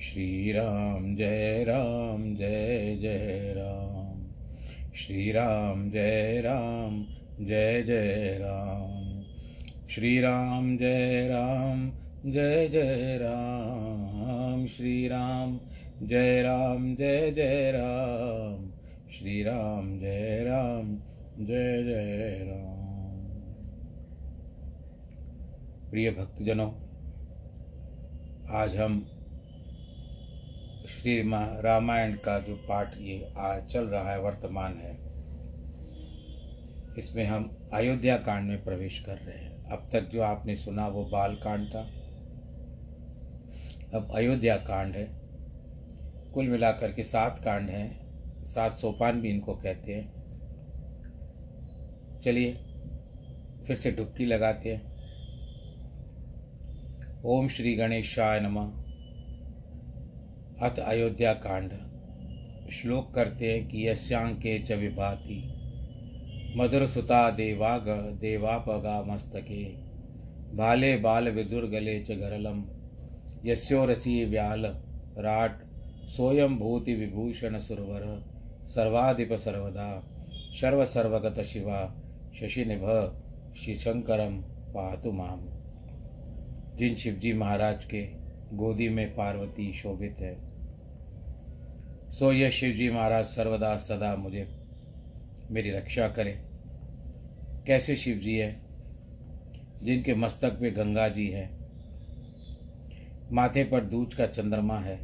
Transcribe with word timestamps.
श्रीराम 0.00 1.16
जय 1.16 1.64
राम 1.68 2.36
जय 2.36 2.98
जय 3.00 3.54
राम। 3.56 4.26
श्रीराम 4.94 5.90
जय 5.90 6.40
राम 6.40 7.06
जय 7.40 7.82
जय 7.82 8.38
राम। 8.40 9.22
श्रीराम 9.88 10.76
जय 10.76 11.28
राम 11.28 11.92
जय 12.26 12.68
जय 12.68 13.18
राम। 13.22 14.66
श्रीराम 14.66 15.60
जय 16.02 16.42
राम 16.42 16.94
जय 16.94 17.32
जय 17.32 17.72
राम। 17.74 18.70
श्रीराम 19.10 19.98
जय 19.98 20.44
राम 20.44 20.96
जय 21.46 21.84
जय 21.84 22.38
राम। 22.42 22.76
प्रिय 25.90 26.10
भक्तजनों, 26.10 26.72
आज 28.50 28.76
हम 28.76 29.10
श्री 30.86 31.22
रामायण 31.60 32.12
का 32.12 32.38
जो 32.38 32.56
पाठ 32.56 32.96
ये 32.98 33.32
आज 33.36 33.66
चल 33.66 33.84
रहा 33.84 34.12
है, 34.12 34.20
वर्तमान 34.20 34.72
है, 34.72 34.98
इसमें 36.98 37.24
हम 37.24 37.70
अयोध्या 37.74 38.16
कांड 38.16 38.48
में 38.48 38.64
प्रवेश 38.64 39.00
कर 39.00 39.16
रहे 39.16 39.38
हैं। 39.38 39.64
अब 39.64 39.88
तक 39.92 40.00
जो 40.00 40.22
आपने 40.22 40.56
सुना 40.56 40.88
वो 40.88 41.04
बाल 41.04 41.34
कांड 41.34 41.68
था। 41.68 41.80
अब 43.94 44.08
अयोध्या 44.14 44.56
कांड 44.56 44.96
है। 44.96 45.08
कुल 46.32 46.48
मिलाकर 46.48 46.92
के 46.92 47.02
सात 47.02 47.40
कांड 47.44 47.70
हैं। 47.70 48.06
सात 48.44 48.72
सोपान 48.72 49.20
भी 49.20 49.30
इनको 49.30 49.54
कहते 49.54 49.94
हैं। 49.94 50.12
चलिए, 52.24 52.52
फिर 53.66 53.76
से 53.76 53.92
डुबकी 53.92 54.24
लगाते 54.24 54.74
हैं। 54.74 54.96
ओम 57.24 57.48
श्री 57.48 57.74
गणेशाय 57.74 58.40
नमः। 58.40 58.85
अथ 60.62 60.78
अयोध्या 60.78 61.32
कांड। 61.32 61.72
श्लोक 62.70 63.14
करते 63.14 63.52
हैं 63.52 63.68
कि 63.68 63.88
यस्यांके 63.88 64.58
च 64.58 64.72
विभाति। 64.72 65.52
मधुर 66.56 66.86
सुता 66.86 67.30
देवाग, 67.30 67.88
देवापगा 68.20 69.02
मस्तके। 69.02 69.64
बाले 70.56 70.96
बाल 70.96 71.28
विदुर्गले 71.28 72.02
च 72.02 72.10
गरलम 72.10 72.64
यस्योरसी 73.44 74.24
व्याल, 74.24 74.66
राट 75.18 75.62
सोयम 76.08 76.56
भूति 76.56 76.94
विभूषण 76.94 77.58
सुरवर। 77.58 78.24
सर्वाधिप 78.68 79.32
सर्वदा। 79.32 80.08
सर्व 80.32 80.84
सर्वगत 80.84 81.40
शिवा। 81.40 82.02
शशिनिभ 82.40 83.22
श्रीशंकरम 83.56 84.42
पातु 84.46 85.12
माम। 85.12 85.48
जिन 86.76 86.94
शिवजी 86.94 87.32
महाराज 87.32 87.84
के 87.84 88.15
गोदी 88.52 88.88
में 88.88 89.14
पार्वती 89.14 89.72
शोभित 89.72 90.16
है। 90.20 90.36
सो 92.10 92.32
यह 92.32 92.50
शिवजी 92.50 92.90
महाराज 92.90 93.24
सर्वदा 93.24 93.76
सदा 93.76 94.16
मुझे, 94.16 94.48
मेरी 95.50 95.70
रक्षा 95.70 96.08
करे। 96.08 96.42
कैसे 97.66 97.96
शिव 97.96 98.18
जी 98.18 98.36
हैं? 98.36 98.66
जिनके 99.82 100.14
मस्तक 100.14 100.50
पे 100.50 100.70
गंगा 100.70 101.08
जी 101.08 101.28
है। 101.28 101.50
माथे 103.32 103.64
पर 103.64 103.84
दूज 103.84 104.14
का 104.14 104.26
चंद्रमा 104.26 104.78
है। 104.78 104.98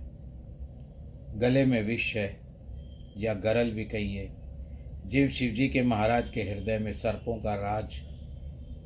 गले 1.39 1.65
में 1.65 1.83
विष 1.83 2.17
है, 2.17 2.41
या 3.17 3.35
गरल 3.35 3.71
भी 3.71 3.85
कहिए। 3.85 4.31
जीव 5.07 5.29
शिवजी 5.29 5.69
के 5.69 5.83
महाराज 5.83 6.31
के 6.31 6.43
हृदय 6.43 6.79
में 6.79 6.93
सर्पों 6.93 7.37
का 7.37 7.55
राज 7.55 8.01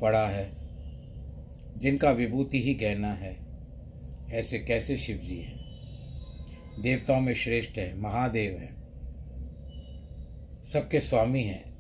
पड़ा 0.01 0.29
है। 0.29 0.53
जिनका 1.79 2.11
विभूति 2.11 2.63
ही 2.63 2.75
गहना 2.75 3.13
है। 3.13 3.46
ऐसे 4.31 4.59
कैसे 4.59 4.97
शिव 4.97 5.17
जी 5.17 5.37
हैं? 5.37 5.67
देवताओं 6.83 7.21
में 7.21 7.35
श्रेष्ठ 7.35 7.79
है, 7.79 8.01
महादेव 8.01 8.53
है, 8.53 8.77
सबके 10.65 11.01
स्वामी 11.01 11.43
हैं। 11.43 11.77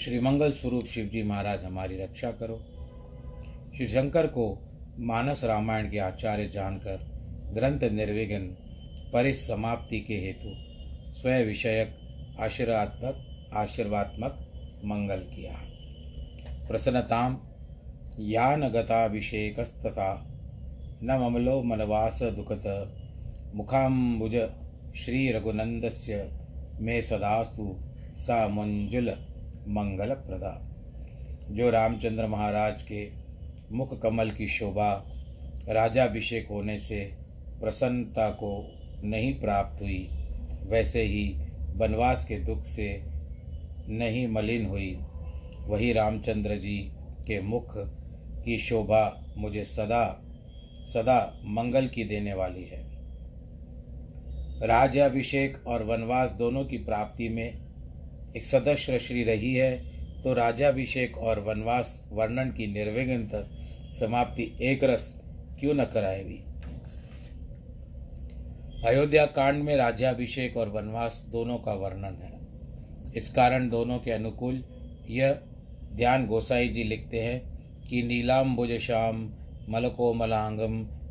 श्री 0.00 0.20
मंगल 0.20 0.52
स्वरूप 0.52 0.86
शिव 0.86 1.06
जी 1.06 1.22
महाराज 1.22 1.64
हमारी 1.64 1.96
रक्षा 1.96 2.30
करो। 2.30 2.56
श्री 3.76 3.88
शंकर 3.88 4.26
को 4.26 4.66
मानस 4.98 5.44
रामायण 5.44 5.90
के 5.90 5.98
आचार्य 5.98 6.48
जानकर 6.48 6.96
ग्रंथ 7.54 7.90
निर्विघ्न 7.90 8.56
परिसमाप्ति 9.12 10.00
के 10.00 10.14
हेतु 10.14 10.54
स्वयं 11.20 11.44
विषयक 11.44 11.96
आशीर्वात्मक 12.40 13.50
आशीर्वात्मक 13.54 14.46
मंगल 14.84 15.16
किया। 15.16 15.52
प्रसन्नताम। 16.68 17.49
यान 18.20 18.68
गताभिषेकस्तथा 18.68 20.08
न 21.02 21.16
ममलो 21.20 21.62
मनवास 21.62 22.22
दुखत 22.22 22.64
मुखाम्बुज 23.54 24.34
श्रीरघुनन्दस्य। 24.96 26.28
मे 26.80 27.00
सदास्तु 27.02 27.76
सा 28.16 28.48
मंजुल 28.48 29.08
मंगल 29.68 30.14
प्रदा 30.14 30.52
जो 31.50 31.70
रामचंद्र 31.70 32.26
महाराज 32.26 32.82
के 32.82 33.08
मुख 33.72 34.00
कमल 34.00 34.30
की 34.30 34.48
शोभा 34.48 34.92
राजाभिषेक 35.68 36.48
होने 36.50 36.78
से 36.78 37.00
प्रसन्नता 37.60 38.28
को 38.30 38.52
नहीं 39.04 39.32
प्राप्त 39.40 39.82
हुई। 39.82 40.08
वैसे 40.66 41.02
ही 41.02 41.26
वनवास 41.76 42.24
के 42.24 42.38
दुख 42.38 42.64
से 42.64 42.88
नहीं 43.88 44.26
मलिन 44.28 44.66
हुई। 44.66 44.92
वही 45.66 45.92
रामचंद्र 45.92 46.56
जी 46.56 46.78
के 47.26 47.40
मुख 47.42 47.76
की 48.44 48.58
शोभा 48.58 49.34
मुझे 49.36 49.64
सदा 49.64 50.04
सदा 50.86 51.40
मंगल 51.44 51.86
की 51.86 52.04
देने 52.04 52.34
वाली 52.34 52.64
है। 52.64 52.78
राज्याभिषेक 54.60 55.66
और 55.66 55.82
वनवास 55.82 56.30
दोनों 56.30 56.64
की 56.64 56.78
प्राप्ति 56.78 57.28
में 57.28 57.60
एक 58.36 58.46
सदस्य 58.46 58.98
श्री 58.98 59.24
रही 59.24 59.54
है 59.54 59.72
तो 60.22 60.32
राज्याभिषेक 60.34 61.18
और 61.18 61.40
वनवास 61.40 62.08
वर्णन 62.10 62.50
की 62.50 62.66
निर्विघ्न 62.66 63.28
समाप्ति 64.00 64.52
एक 64.62 64.84
रस 64.84 65.22
क्यों 65.60 65.74
न 65.74 65.84
कराएगी? 65.84 66.38
अयोध्या 68.86 69.26
कांड 69.26 69.62
में 69.62 69.76
राज्याभिषेक 69.76 70.56
और 70.56 70.68
वनवास 70.68 71.24
दोनों 71.32 71.58
का 71.58 71.72
वर्णन 71.74 72.18
है। 72.22 72.38
इस 73.16 73.30
कारण 73.30 73.68
दोनों 73.68 73.98
के 73.98 74.10
अनुकूल 74.10 74.64
यह 75.08 75.40
ध्यान 75.92 76.26
गोसाई 76.26 76.68
जी 76.68 76.84
लिखते 76.84 77.20
हैं 77.20 77.49
कि 77.94 78.02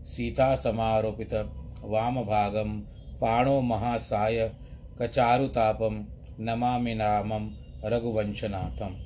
सीता 0.05 0.55
समारोपित 0.55 1.33
वाम 1.81 2.15
भागम 2.15 2.79
पाणो 3.21 3.61
महासाय, 3.61 4.51
कचारुतापम, 5.01 6.05
नमामि 6.39 6.93
रामम 6.93 7.55
रघुवंशनाथम। 7.85 9.05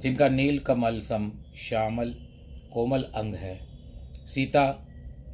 जिनका 0.00 0.28
नील 0.28 0.58
कमल 0.58 1.00
सम 1.00 1.32
श्यामल, 1.56 2.14
कोमल 2.72 3.02
अंग 3.02 3.34
है। 3.34 3.60
सीता 4.26 4.86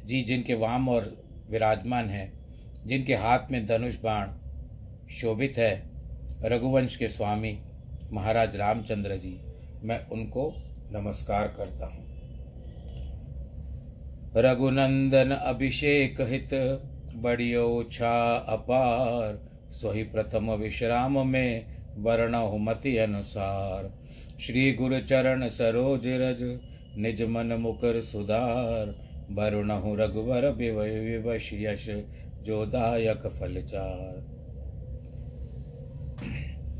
जी 0.05 0.21
जिनके 0.21 0.53
वाम 0.53 0.89
और 0.89 1.23
विराजमान 1.49 2.09
है, 2.09 2.33
जिनके 2.85 3.15
हाथ 3.15 3.39
में 3.51 3.67
धनुष 3.67 3.95
बाण 3.95 4.27
शोभित 5.11 5.53
है, 5.57 5.89
रघुवंश 6.41 6.95
के 6.95 7.07
स्वामी 7.07 7.59
महाराज 8.13 8.55
रामचंद्र 8.55 9.15
जी। 9.15 9.44
मैं 9.83 10.07
उनको 10.09 10.53
नमस्कार 10.91 11.47
करता 11.47 11.85
हूँ। 11.85 12.03
रघुनंदन 14.37 15.31
अभिषेक 15.31 16.21
हित 16.21 16.53
बड़ियो 17.15 17.89
छा 17.91 18.35
अपार, 18.35 19.39
सोही 19.71 20.03
प्रथम 20.03 20.51
विश्राम 20.51 21.27
में 21.27 21.65
वर्ण 21.97 22.59
मति 22.59 22.97
अनुसार। 22.97 23.91
श्री 24.41 24.73
गुरु 24.73 24.99
चरण 24.99 25.49
सरोज 25.49 26.07
रज, 26.07 26.43
निज 26.97 27.21
मन 27.21 27.57
मुकर 27.59 28.01
सुधार। 28.01 28.95
वरुणहु 29.31 29.95
रघुवर 29.95 30.45
विवश 30.49 31.49
यश 31.53 31.85
जोदायक 32.41 33.27
फलचार 33.27 34.34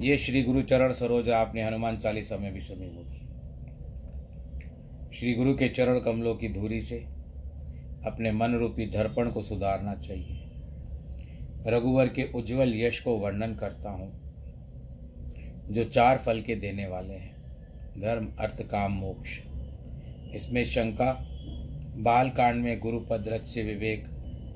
ये 0.02 0.18
श्री 0.18 0.42
गुरु 0.44 0.62
चरण 0.62 0.94
सरोज 0.94 1.30
आपने 1.30 1.64
हनुमान 1.64 1.98
चालीसा 1.98 2.38
में 2.38 2.54
भी 2.54 2.60
सुनी 2.60 2.86
होगी 2.86 3.20
श्री 5.18 5.34
गुरु 5.34 5.54
के 5.54 5.70
चरण 5.70 6.00
कमलों 6.00 6.36
की 6.36 6.50
धूरी 6.50 6.82
से 6.82 6.98
अपने 8.06 8.32
मन 8.32 8.56
रूपी 8.56 8.86
दर्पण 8.86 9.30
को 9.32 9.42
सुधारना 9.42 9.96
चाहिए। 9.96 10.42
रघुवर 11.68 12.08
के 12.08 12.24
उज्जवल 12.36 12.74
यश 12.76 13.00
को 13.00 13.18
वर्णन 13.18 13.56
करता 13.56 13.90
हूँ, 13.90 14.12
जो 15.72 15.84
चार 15.84 16.18
फल 16.18 16.42
के 16.42 16.56
देने 16.56 16.88
वाले 16.88 17.14
हैं। 17.14 17.34
धर्म, 18.02 18.28
अर्थ, 18.40 18.62
काम, 18.62 18.92
मोक्ष। 18.92 19.40
इसमें 20.36 20.66
शंका 20.66 21.12
बाल 21.98 22.30
कांड 22.30 22.64
में 22.64 22.80
गुरु 22.80 23.00
पदरथ 23.00 23.46
से 23.46 23.64
विवेक 23.64 24.06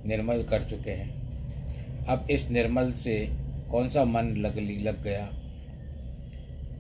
निर्मल 0.06 0.44
कर 0.44 0.64
चुके 0.64 0.92
हैं। 0.92 2.06
अब 2.06 2.28
इस 2.32 2.50
निर्मल 2.52 2.92
से 2.92 3.49
कौन 3.72 3.90
सा 3.90 4.06
मन 4.06 4.24
लग 4.24 4.58
लग 4.82 5.04
गया? 5.04 5.30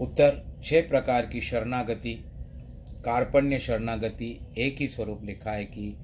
उत्तर, 0.01 0.59
छह 0.63 0.81
प्रकार 0.81 1.25
की 1.25 1.41
शरणागति, 1.41 2.13
कार्पण्य 3.05 3.59
शरणागति, 3.59 4.39
एक 4.57 4.75
ही 4.79 4.87
स्वरूप 4.87 5.21
लिखा 5.23 5.51
है 5.51 5.65
कि 5.65 5.97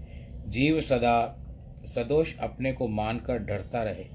जीव 0.48 0.82
सदा 0.82 1.46
सदोष 1.86 2.38
अपने 2.38 2.74
को 2.74 2.88
मानकर 2.88 3.38
डरता 3.40 3.84
रहे। 3.84 4.06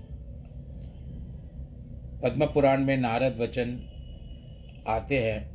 पद्म 2.23 2.47
पुराण 2.47 2.85
में 2.85 2.97
नारद 2.97 3.39
वचन 3.39 3.81
आते 4.89 5.19
हैं। 5.19 5.51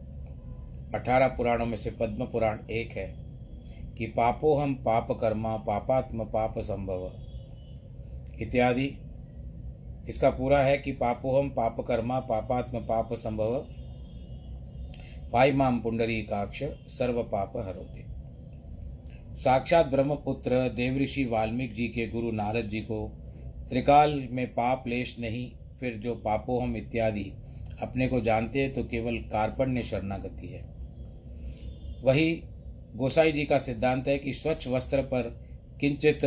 अठारह 0.95 1.27
पुराणों 1.27 1.65
में 1.65 1.77
से 1.77 1.91
पद्म 1.91 2.25
पुराण 2.25 2.59
एक 2.71 2.91
है 2.91 3.15
कि 3.97 4.05
पापो 4.05 4.55
हम 4.55 4.73
पाप 4.73 5.07
कर्मा, 5.11 5.57
पापात्म 5.57 6.23
पाप 6.23 6.59
संभव। 6.59 7.11
इत्यादि। 8.39 8.97
इसका 10.09 10.29
पूरा 10.29 10.59
है 10.59 10.77
कि 10.77 10.91
पापो 10.91 11.37
हम 11.39 11.49
पाप 11.49 11.79
कर्मा, 11.87 12.19
पापात्म 12.21 12.79
पाप 12.79 13.13
संभव 13.13 13.65
पाई 15.33 15.51
माम 15.51 15.79
पुंडरी 15.79 16.21
काक्ष, 16.23 16.63
सर्व 16.89 17.21
पाप 17.23 17.53
हरोते। 17.57 18.03
साक्षात 19.35 19.85
ब्रह्मपुत्र 19.85 20.67
देवऋषि 20.69 21.25
वाल्मीकि 21.25 21.73
जी 21.75 21.87
के 21.87 22.07
गुरु 22.07 22.31
नारद 22.31 22.69
जी 22.69 22.79
को 22.81 23.07
त्रिकाल 23.69 24.27
में 24.31 24.47
पाप 24.47 24.83
लेश 24.87 25.15
नहीं, 25.19 25.49
फिर 25.79 25.93
जो 25.93 26.15
पापोहम 26.15 26.75
इत्यादि 26.75 27.31
अपने 27.81 28.07
को 28.07 28.19
जानते 28.21 28.61
हैं 28.61 28.71
तो 28.73 28.83
केवल 28.83 29.17
कार्पण्य 29.31 29.83
शरणागति 29.83 30.47
है। 30.47 30.63
वही 32.03 32.31
गोसाई 32.95 33.31
जी 33.31 33.45
का 33.45 33.57
सिद्धांत 33.57 34.07
है 34.07 34.17
कि 34.17 34.33
स्वच्छ 34.33 34.67
वस्त्र 34.67 35.01
पर 35.03 35.29
किंचित 35.81 36.21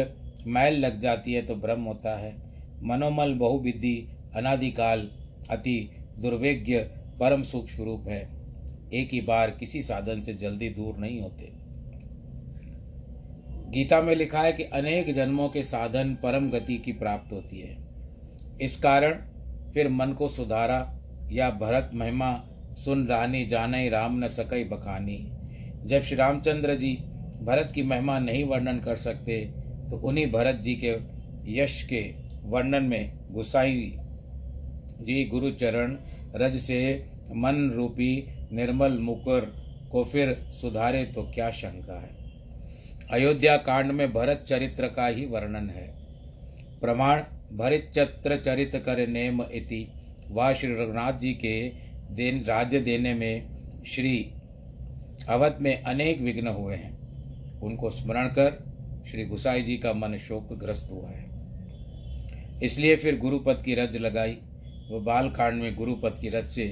मैल 0.46 0.78
लग 0.80 1.00
जाती 1.00 1.32
है 1.32 1.42
तो 1.42 1.54
भ्रम 1.56 1.82
होता 1.82 2.16
है। 2.18 2.34
मनोमल 2.82 3.34
बहुविधि, 3.34 4.08
अनादिकाल, 4.36 5.08
अति 5.50 5.90
दुर्वेग्य, 6.18 6.78
परम 7.20 7.42
सूक्ष्म 7.42 7.84
रूप 7.84 8.08
है। 8.08 8.20
एक 8.94 9.08
ही 9.12 9.20
बार 9.20 9.50
किसी 9.50 9.82
साधन 9.82 10.20
से 10.20 10.34
जल्दी 10.34 10.68
दूर 10.68 10.98
नहीं 10.98 11.20
होते। 11.20 11.50
गीता 13.70 14.00
में 14.02 14.14
लिखा 14.16 14.40
है 14.40 14.52
कि 14.52 14.62
अनेक 14.62 15.14
जन्मों 15.14 15.48
के 15.48 15.62
साधन 15.62 16.14
परम 16.14 16.50
गति 16.50 16.76
की 16.78 16.92
प्राप्त 16.92 17.32
होती 17.32 17.58
है। 17.58 17.76
इस 18.62 18.76
कारण 18.76 19.12
फिर 19.72 19.88
मन 19.88 20.12
को 20.12 20.28
सुधारा 20.28 20.98
या 21.32 21.50
भरत 21.50 21.90
महिमा, 21.94 22.44
सुन 22.84 23.06
रानी 23.06 23.46
जाने, 23.46 23.88
राम 23.88 24.24
न 24.24 24.28
सकई 24.28 24.64
बखानी। 24.64 25.32
जब 25.84 26.02
श्री 26.02 26.16
रामचंद्र 26.16 26.74
जी 26.74 26.94
भरत 27.42 27.72
की 27.74 27.82
महिमा 27.82 28.18
नहीं 28.18 28.44
वर्णन 28.44 28.78
कर 28.78 28.96
सकते 28.96 29.38
तो 29.90 29.96
उन्हीं 29.96 30.30
भरत 30.32 30.54
जी 30.54 30.74
के 30.74 30.96
यश 31.52 31.82
के 31.82 32.27
वर्णन 32.48 32.84
में 32.84 33.18
गुसाई 33.30 33.94
जी 35.00 35.24
गुरु 35.24 35.50
चरण 35.50 35.96
रज 36.34 36.60
से 36.60 37.06
मन 37.36 37.70
रूपी 37.74 38.28
निर्मल 38.52 38.98
मुकुर 38.98 39.40
को 39.92 40.04
फिर 40.04 40.46
सुधारे 40.52 41.04
तो 41.04 41.22
क्या 41.22 41.50
शंका 41.50 42.00
है? 42.00 42.18
अयोध्या 43.10 43.56
कांड 43.56 43.92
में 43.92 44.12
भरत 44.12 44.44
चरित्र 44.48 44.88
का 44.88 45.06
ही 45.06 45.26
वर्णन 45.26 45.70
है। 45.70 45.88
प्रमाण, 46.80 47.22
भरित 47.52 47.90
चत्र 47.94 48.36
चरित 48.36 48.72
कर 48.74 49.06
नेम 49.08 49.42
इति। 49.42 49.92
व 50.30 50.54
श्री 50.54 50.74
रघुनाथ 50.74 51.12
जी 51.12 51.32
के 51.32 51.68
देन, 52.14 52.44
राज्य 52.44 52.80
देने 52.80 53.14
में 53.14 53.48
श्री 53.86 54.34
अवध 55.28 55.58
में 55.60 55.82
अनेक 55.82 56.20
विघ्न 56.20 56.46
हुए 56.46 56.74
हैं। 56.74 56.98
उनको 57.60 57.90
स्मरण 57.90 58.26
कर 58.26 58.64
श्री 59.10 59.24
गुसाई 59.24 59.62
जी 59.62 59.76
का 59.76 59.92
मन 59.92 60.16
शोकग्रस्त 60.16 60.88
हुआ 60.90 61.10
है। 61.10 61.37
इसलिए 62.62 62.96
फिर 62.96 63.18
गुरुपद 63.18 63.62
की 63.62 63.74
रज 63.74 63.96
लगाई। 63.96 64.38
वो 64.90 65.00
बालकांड 65.00 65.62
में 65.62 65.74
गुरुपद 65.76 66.18
की 66.20 66.28
रज 66.28 66.48
से 66.48 66.66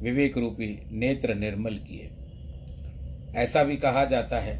विवेक 0.00 0.38
रूपी 0.38 0.66
नेत्र 0.92 1.34
निर्मल 1.34 1.76
किए। 1.80 2.10
ऐसा 3.36 3.62
भी 3.64 3.76
कहा 3.76 4.04
जाता 4.04 4.40
है, 4.40 4.56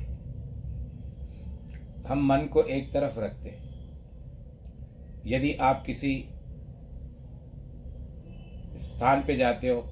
हम 2.09 2.26
मन 2.26 2.47
को 2.47 2.62
एक 2.64 2.93
तरफ़ 2.93 3.19
रखते 3.21 3.50
यदि 5.26 5.52
आप 5.62 5.83
किसी 5.87 6.14
स्थान 8.79 9.23
पे 9.23 9.37
जाते 9.37 9.69
हो, 9.69 9.85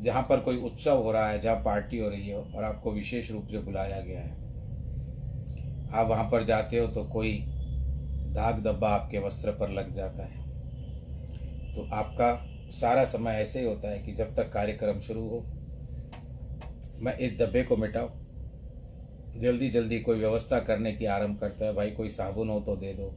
जहाँ 0.00 0.22
पर 0.22 0.40
कोई 0.40 0.56
उत्सव 0.62 1.02
हो 1.02 1.12
रहा 1.12 1.28
है, 1.28 1.40
जहाँ 1.40 1.56
पार्टी 1.56 1.98
हो 1.98 2.08
रही 2.08 2.28
है, 2.28 2.36
और 2.36 2.64
आपको 2.64 2.92
विशेष 2.92 3.30
रूप 3.30 3.46
से 3.48 3.58
बुलाया 3.60 4.00
गया 4.00 4.20
है, 4.20 4.32
आप 5.90 6.06
वहाँ 6.08 6.24
पर 6.30 6.44
जाते 6.44 6.78
हो 6.78 6.86
तो 6.86 7.04
कोई 7.04 7.32
दाग 8.34 8.62
धब्बा 8.62 8.88
आपके 8.88 9.18
वस्त्र 9.18 9.50
पर 9.50 9.70
लग 9.70 9.94
जाता 9.94 10.24
है। 10.24 10.42
तो 11.74 11.88
आपका 11.92 12.34
सारा 12.70 13.04
समय 13.04 13.32
ऐसे 13.32 13.60
ही 13.60 13.66
होता 13.66 13.90
है 13.90 13.98
कि 13.98 14.12
जब 14.12 14.34
तक 14.34 14.52
कार्यक्रम 14.52 15.00
शुरू 15.00 15.28
हो, 15.28 15.40
मैं 16.96 17.16
इस 17.18 17.38
धब्बे 17.38 17.62
को 17.62 17.76
मिटाऊं। 17.76 19.40
जल्दी 19.40 19.68
जल्दी 19.70 20.00
कोई 20.00 20.18
व्यवस्था 20.18 20.58
करने 20.60 20.92
की 20.92 21.04
आरंभ 21.04 21.38
करता 21.38 21.64
है, 21.64 21.74
भाई 21.74 21.90
कोई 21.90 22.08
साबुन 22.08 22.48
हो 22.48 22.60
तो 22.60 22.76
दे 22.76 22.92
दो, 22.92 23.14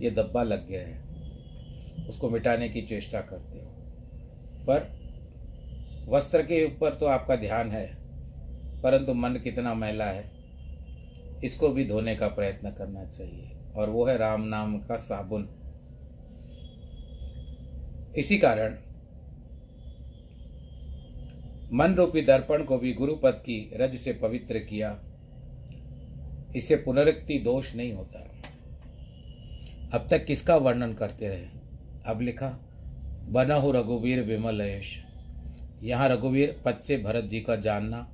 ये 0.00 0.10
धब्बा 0.10 0.42
लग 0.42 0.68
गया 0.68 0.80
है। 0.80 2.06
उसको 2.08 2.30
मिटाने 2.30 2.68
की 2.68 2.82
चेष्टा 2.82 3.20
करते 3.20 3.58
हो। 3.58 3.66
पर 4.64 6.06
वस्त्र 6.08 6.42
के 6.42 6.64
ऊपर 6.66 6.94
तो 6.94 7.06
आपका 7.06 7.36
ध्यान 7.36 7.70
है, 7.70 7.86
परंतु 8.82 9.14
मन 9.14 9.40
कितना 9.44 9.74
मैला 9.74 10.04
है, 10.04 10.30
इसको 11.44 11.68
भी 11.68 11.84
धोने 11.84 12.16
का 12.16 12.28
प्रयत्न 12.28 12.70
करना 12.70 13.04
चाहिए। 13.04 13.57
और 13.78 13.90
वो 13.90 14.04
है 14.06 14.16
राम 14.18 14.42
नाम 14.42 14.78
का 14.78 14.96
साबुन। 14.96 15.48
इसी 18.18 18.38
कारण 18.38 18.76
मन 21.72 21.94
रूपी 21.94 22.20
दर्पण 22.22 22.62
को 22.64 22.78
भी 22.78 22.92
गुरुपद 22.92 23.42
की 23.46 23.58
रज 23.74 23.96
से 23.96 24.12
पवित्र 24.12 24.58
किया, 24.60 24.90
इसे 26.56 26.76
पुनरुक्ति 26.76 27.38
दोष 27.38 27.74
नहीं 27.76 27.92
होता। 27.92 28.24
अब 29.92 30.06
तक 30.10 30.24
किसका 30.24 30.56
वर्णन 30.56 30.94
करते 30.94 31.28
रहे? 31.28 31.46
अब 32.06 32.20
लिखा 32.20 32.48
बना 33.30 33.54
हो 33.54 33.72
रघुवीर 33.72 34.22
विमल 34.22 34.60
यश। 34.60 34.96
यहाँ 35.82 36.08
रघुवीर 36.08 36.60
पद 36.64 36.80
से 36.86 36.96
भरत 36.96 37.24
जी 37.24 37.40
का 37.40 37.56
जानना, 37.58 38.06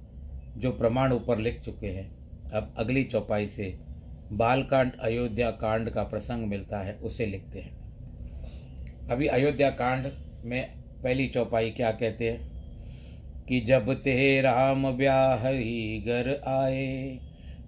जो 0.57 0.71
प्रमाण 0.73 1.13
ऊपर 1.13 1.39
लिख 1.39 1.61
चुके 1.61 1.87
हैं। 1.87 2.07
अब 2.51 2.75
अगली 2.79 3.05
चौपाई 3.05 3.47
से 3.47 3.71
बालकांड 4.33 4.93
अयोध्या 5.01 5.51
कांड 5.51 5.91
का 5.91 6.03
प्रसंग 6.03 6.47
मिलता 6.47 6.79
है, 6.79 6.95
उसे 6.95 7.27
लिखते 7.27 7.61
हैं। 7.61 7.85
अभी 9.11 9.27
अयोध्या 9.27 9.71
कांड 9.71 10.07
में 10.45 10.71
पहली 11.05 11.27
चौपाई 11.27 11.71
क्या 11.71 11.91
कहते 11.91 12.31
हैं? 12.31 12.55
कि 13.49 13.61
जब 13.61 13.95
ते 13.95 14.41
राम 14.41 14.93
ब्याह 14.93 15.49
ही 15.49 16.05
घर 16.07 16.43
आए, 16.49 17.19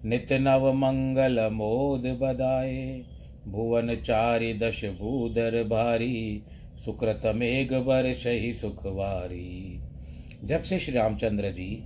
नित 0.04 0.32
नव 0.32 0.72
मंगल 0.72 1.50
मोद 1.52 2.18
बदाए 2.22 3.02
भुवन 3.46 3.96
चारि 3.96 4.54
दश 4.54 4.84
भूधर 4.84 5.64
भारी, 5.64 6.42
सुकृत 6.84 7.22
मेघ 7.26 7.72
वर्ष 7.72 8.26
ही 8.26 8.54
सुखवारी 8.54 9.80
जब 10.44 10.62
से 10.62 10.78
श्री 10.78 10.94
रामचंद्र 10.94 11.50
जी 11.50 11.84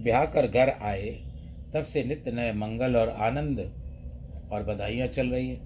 ब्याह 0.00 0.24
कर 0.24 0.46
घर 0.46 0.70
आए, 0.82 1.22
तब 1.74 1.84
से 1.84 2.04
नित्य 2.04 2.32
नए 2.32 2.52
मंगल 2.52 2.96
और 2.96 3.08
आनंद 3.08 3.83
और 4.52 4.62
बधाइयाँ 4.62 5.08
चल 5.08 5.26
रही 5.26 5.48
है। 5.48 5.60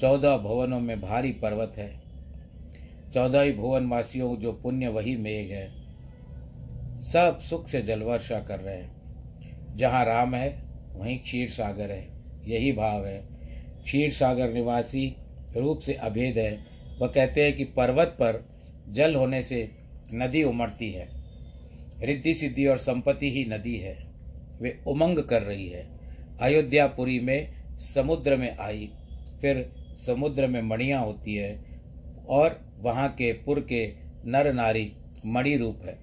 चौदह 0.00 0.36
भुवनों 0.36 0.80
में 0.80 1.00
भारी 1.00 1.32
पर्वत 1.32 1.72
है। 1.76 2.00
चौदह 3.14 3.40
ही 3.40 3.52
भुवन 3.52 3.86
वासियों 3.86 4.36
जो 4.36 4.52
पुण्य 4.52 4.88
वही 4.88 5.16
मेघ 5.16 5.50
है। 5.50 5.72
सब 7.00 7.38
सुख 7.40 7.68
से 7.68 7.82
जलवर्षा 7.82 8.40
कर 8.40 8.60
रहे 8.60 8.76
हैं। 8.76 8.98
जहाँ 9.76 10.04
राम 10.04 10.34
है, 10.34 10.62
वहीं 10.96 11.18
क्षीर 11.18 11.48
सागर 11.48 11.90
है। 11.90 12.08
यही 12.46 12.72
भाव 12.72 13.06
है। 13.06 13.28
क्षीर 13.84 14.10
सागर 14.10 14.52
निवासी 14.52 15.16
रूप 15.56 15.78
से 15.78 15.94
अभेद 15.94 16.38
है। 16.38 16.66
वह 17.00 17.08
कहते 17.08 17.44
हैं 17.44 17.56
कि 17.56 17.64
पर्वत 17.64 18.08
पर 18.08 18.48
जल 18.88 19.14
होने 19.14 19.42
से 19.42 19.70
नदी 20.14 20.42
उमड़ती 20.42 20.92
है। 20.92 21.08
रिद्धि 22.00 22.34
सिद्धि 22.34 22.66
और 22.66 22.76
संपत्ति 22.76 23.32
ही 23.32 23.44
नदी 23.44 23.76
है। 23.76 24.08
वे 24.62 24.80
उमंग 24.86 25.18
कर 25.18 25.42
रही 25.42 25.68
है। 25.68 25.98
अयोध्यापुरी 26.40 27.20
में 27.20 27.57
समुद्र 27.78 28.36
में 28.36 28.56
आई, 28.56 28.90
फिर 29.40 29.72
समुद्र 30.06 30.46
में 30.46 30.62
मणियाँ 30.62 31.04
होती 31.04 31.34
है, 31.34 31.64
और 32.28 32.60
वहाँ 32.78 33.08
के 33.08 33.32
पुर 33.32 33.60
के 33.60 33.92
नर 34.26 34.52
नारी 34.52 34.92
मणि 35.26 35.56
रूप 35.56 35.82
है। 35.84 35.98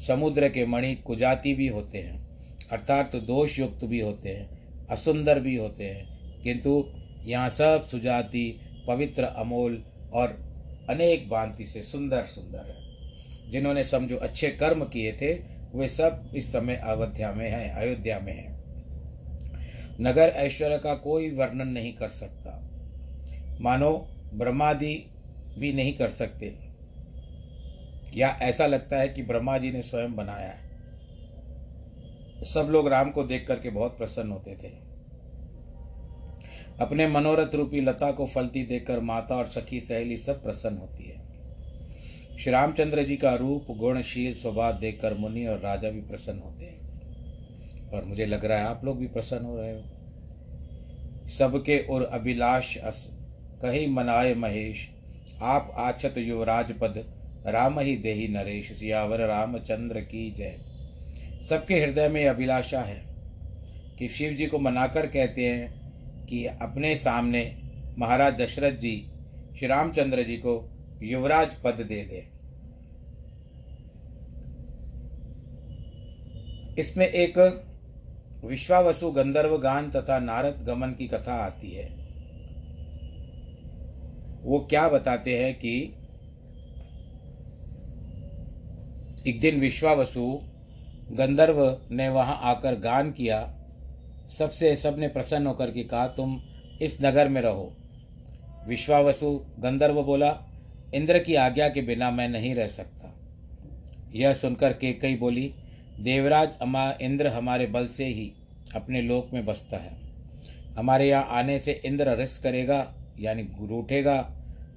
समुद्र 0.00 0.48
के 0.48 0.66
मणि 0.66 0.94
कुजाति 0.94 1.54
भी 1.54 1.68
होते 1.68 1.98
हैं, 1.98 2.28
अर्थात 2.72 3.12
तो 3.12 3.20
दोष 3.20 3.58
युक्त 3.58 3.84
भी 3.84 4.00
होते 4.00 4.28
हैं, 4.28 4.58
असुंदर 4.86 5.40
भी 5.40 5.56
होते 5.56 5.84
हैं। 5.84 6.18
किंतु 6.42 6.84
यहाँ 7.24 7.48
सब 7.48 7.88
सुजाति, 7.90 8.60
पवित्र, 8.88 9.24
अमोल 9.24 9.84
और 10.12 10.48
अनेक 10.90 11.28
भांति 11.28 11.66
से 11.66 11.82
सुंदर 11.82 12.22
सुंदर 12.22 12.58
है। 12.58 12.88
जिन्होंने 13.50 13.84
समझो 13.84 14.16
अच्छे 14.16 14.48
कर्म 14.48 14.84
किए 14.84 15.12
थे, 15.12 15.32
वे 15.74 15.88
सब 15.88 16.30
इस 16.36 16.52
समय 16.52 16.76
अयोध्या 16.76 17.32
में 17.32 17.50
हैं, 17.50 17.70
अयोध्या 17.70 18.20
में 18.20 18.32
हैं। 18.32 18.57
नगर 20.00 20.28
ऐश्वर्य 20.28 20.78
का 20.78 20.94
कोई 20.94 21.30
वर्णन 21.30 21.68
नहीं 21.68 21.92
कर 21.92 22.08
सकता। 22.08 22.70
मानो, 23.60 24.08
ब्रह्मादि 24.34 25.10
भी 25.58 25.72
नहीं 25.72 25.92
कर 25.92 26.08
सकते। 26.08 26.58
या 28.14 28.28
ऐसा 28.28 28.66
लगता 28.66 28.96
है 28.96 29.08
कि 29.08 29.22
ब्रह्मा 29.22 29.58
जी 29.58 29.72
ने 29.72 29.82
स्वयं 29.82 30.16
बनाया 30.16 30.50
है। 30.50 30.68
सब 32.42 32.68
लोग 32.70 32.88
राम 32.88 33.10
को 33.10 33.24
देख 33.24 33.46
करके 33.46 33.70
बहुत 33.70 33.98
प्रसन्न 33.98 34.30
होते 34.30 34.54
थे। 34.54 34.88
अपने 36.80 37.08
मनोरथ 37.08 37.54
रूपी 37.54 37.80
लता 37.80 38.12
को 38.12 38.26
फलती 38.26 38.62
देखकर 38.62 39.00
माता 39.00 39.36
और 39.36 39.46
सखी 39.46 39.80
सहेली 39.80 40.16
सब 40.16 40.42
प्रसन्न 40.42 40.76
होती 40.76 41.04
है। 41.04 41.28
श्री 42.38 42.52
रामचंद्र 42.52 43.02
जी 43.02 43.16
का 43.16 43.34
रूप, 43.34 43.66
गुणशील 43.70 44.34
स्वभाव 44.34 44.72
देखकर 44.72 45.14
मुनि 45.14 45.46
और 45.46 45.58
राजा 45.58 45.90
भी 45.90 46.00
प्रसन्न 46.00 46.38
होते 46.38 46.64
हैं। 46.64 46.87
और 47.92 48.04
मुझे 48.04 48.26
लग 48.26 48.44
रहा 48.44 48.58
है 48.58 48.64
आप 48.64 48.84
लोग 48.84 48.98
भी 48.98 49.06
प्रसन्न 49.06 49.44
हो 49.44 49.58
रहे 49.58 49.72
हो। 49.72 51.28
सबके 51.28 51.78
और 51.78 52.02
अभिलाष 52.02 52.76
अस 52.78 53.06
कहीं 53.62 53.86
मनाए 53.88 54.34
महेश। 54.34 54.88
आप 55.42 55.74
आछत 55.76 56.14
युवराज 56.18 56.72
पद, 56.72 57.04
राम 57.46 57.78
ही 57.80 57.96
देही 57.96 58.28
नरेश, 58.28 58.72
सियावर 58.72 59.20
रामचंद्र 59.20 60.00
की 60.00 60.30
जय। 60.30 60.58
सबके 61.44 61.74
हृदय 61.74 62.08
में 62.08 62.26
अभिलाषा 62.26 62.80
है 62.80 63.02
कि 63.98 64.08
शिव 64.08 64.32
जी 64.32 64.46
को 64.46 64.58
मनाकर 64.58 65.06
कहते 65.06 65.46
हैं 65.46 66.26
कि 66.26 66.44
अपने 66.46 66.96
सामने 66.96 67.42
महाराज 67.98 68.40
दशरथ 68.40 68.72
जी, 68.72 68.96
श्री 69.58 69.68
रामचंद्र 69.68 70.22
जी 70.22 70.36
को 70.36 70.52
युवराज 71.02 71.54
पद 71.64 71.74
दे 71.74 72.02
दे। 72.04 72.26
इसमें 76.80 77.06
एक 77.06 77.38
विश्वावसु 78.44 79.10
गंधर्व 79.10 79.58
गान 79.58 79.90
तथा 79.90 80.18
नारद 80.18 80.64
गमन 80.66 80.88
की 80.88 81.08
कथा 81.08 81.32
आती 81.32 81.70
है। 81.70 81.86
वो 84.42 84.66
क्या 84.70 84.88
बताते 84.88 85.38
हैं 85.38 85.54
कि 85.54 85.94
एक 89.30 89.40
दिन 89.40 89.60
विश्वावसु 89.60 90.40
गंधर्व 91.12 91.80
ने 91.90 92.08
वहाँ 92.08 92.40
आकर 92.42 92.74
गान 92.74 93.12
किया। 93.12 93.54
सबसे 94.28 94.76
सबने 94.76 95.08
प्रसन्न 95.08 95.46
होकर 95.46 95.70
के 95.70 95.84
कहा, 95.84 96.06
तुम 96.06 96.40
इस 96.82 96.98
नगर 97.02 97.28
में 97.28 97.40
रहो। 97.40 97.76
विश्वावसु 98.68 99.46
गंधर्व 99.58 100.02
बोला, 100.02 100.38
इंद्र 100.94 101.18
की 101.18 101.34
आज्ञा 101.34 101.68
के 101.68 101.82
बिना 101.82 102.10
मैं 102.10 102.28
नहीं 102.28 102.54
रह 102.54 102.68
सकता। 102.68 103.14
यह 104.14 104.34
सुनकर 104.34 104.72
के 104.72 104.92
कई 104.92 105.16
बोली 105.16 105.54
देवराज 106.00 106.48
अमा 106.62 106.94
इंद्र 107.02 107.26
हमारे 107.26 107.66
बल 107.66 107.86
से 107.86 108.06
ही 108.06 108.32
अपने 108.74 109.02
लोक 109.02 109.30
में 109.32 109.46
बसता 109.46 109.76
है। 109.76 109.96
हमारे 110.78 111.08
यहाँ 111.08 111.26
आने 111.30 111.58
से 111.58 111.80
इंद्र 111.84 112.08
रस 112.08 112.38
करेगा, 112.38 112.94
यानी 113.20 113.42
रूठेगा 113.42 114.22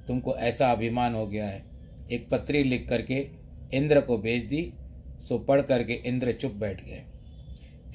तुमको 0.07 0.35
ऐसा 0.35 0.71
अभिमान 0.71 1.13
हो 1.13 1.27
गया 1.27 1.47
है। 1.47 1.63
एक 2.11 2.29
पत्री 2.29 2.63
लिख 2.63 2.89
करके 2.89 3.27
इंद्र 3.73 4.01
को 4.01 4.17
भेज 4.17 4.43
दी, 4.43 4.73
सो 5.29 5.39
पढ़ 5.39 5.61
करके 5.61 5.93
इंद्र 5.93 6.31
चुप 6.31 6.51
बैठ 6.51 6.85
गए। 6.85 7.03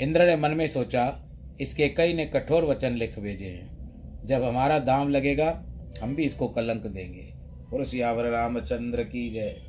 इंद्र 0.00 0.26
ने 0.26 0.36
मन 0.36 0.50
में 0.50 0.68
सोचा, 0.68 1.22
इसके 1.60 1.88
कई 1.88 2.12
ने 2.12 2.26
कठोर 2.26 2.64
वचन 2.64 2.92
लिख 2.92 3.18
भेजे 3.18 3.48
हैं। 3.48 4.26
जब 4.26 4.42
हमारा 4.42 4.78
दाम 4.78 5.08
लगेगा, 5.08 5.64
हम 6.02 6.14
भी 6.14 6.24
इसको 6.24 6.48
कलंक 6.48 6.86
देंगे। 6.86 7.32
पुरुषयावर 7.70 8.24
रामचंद्र 8.24 9.02
की 9.04 9.30
जय। 9.30 9.65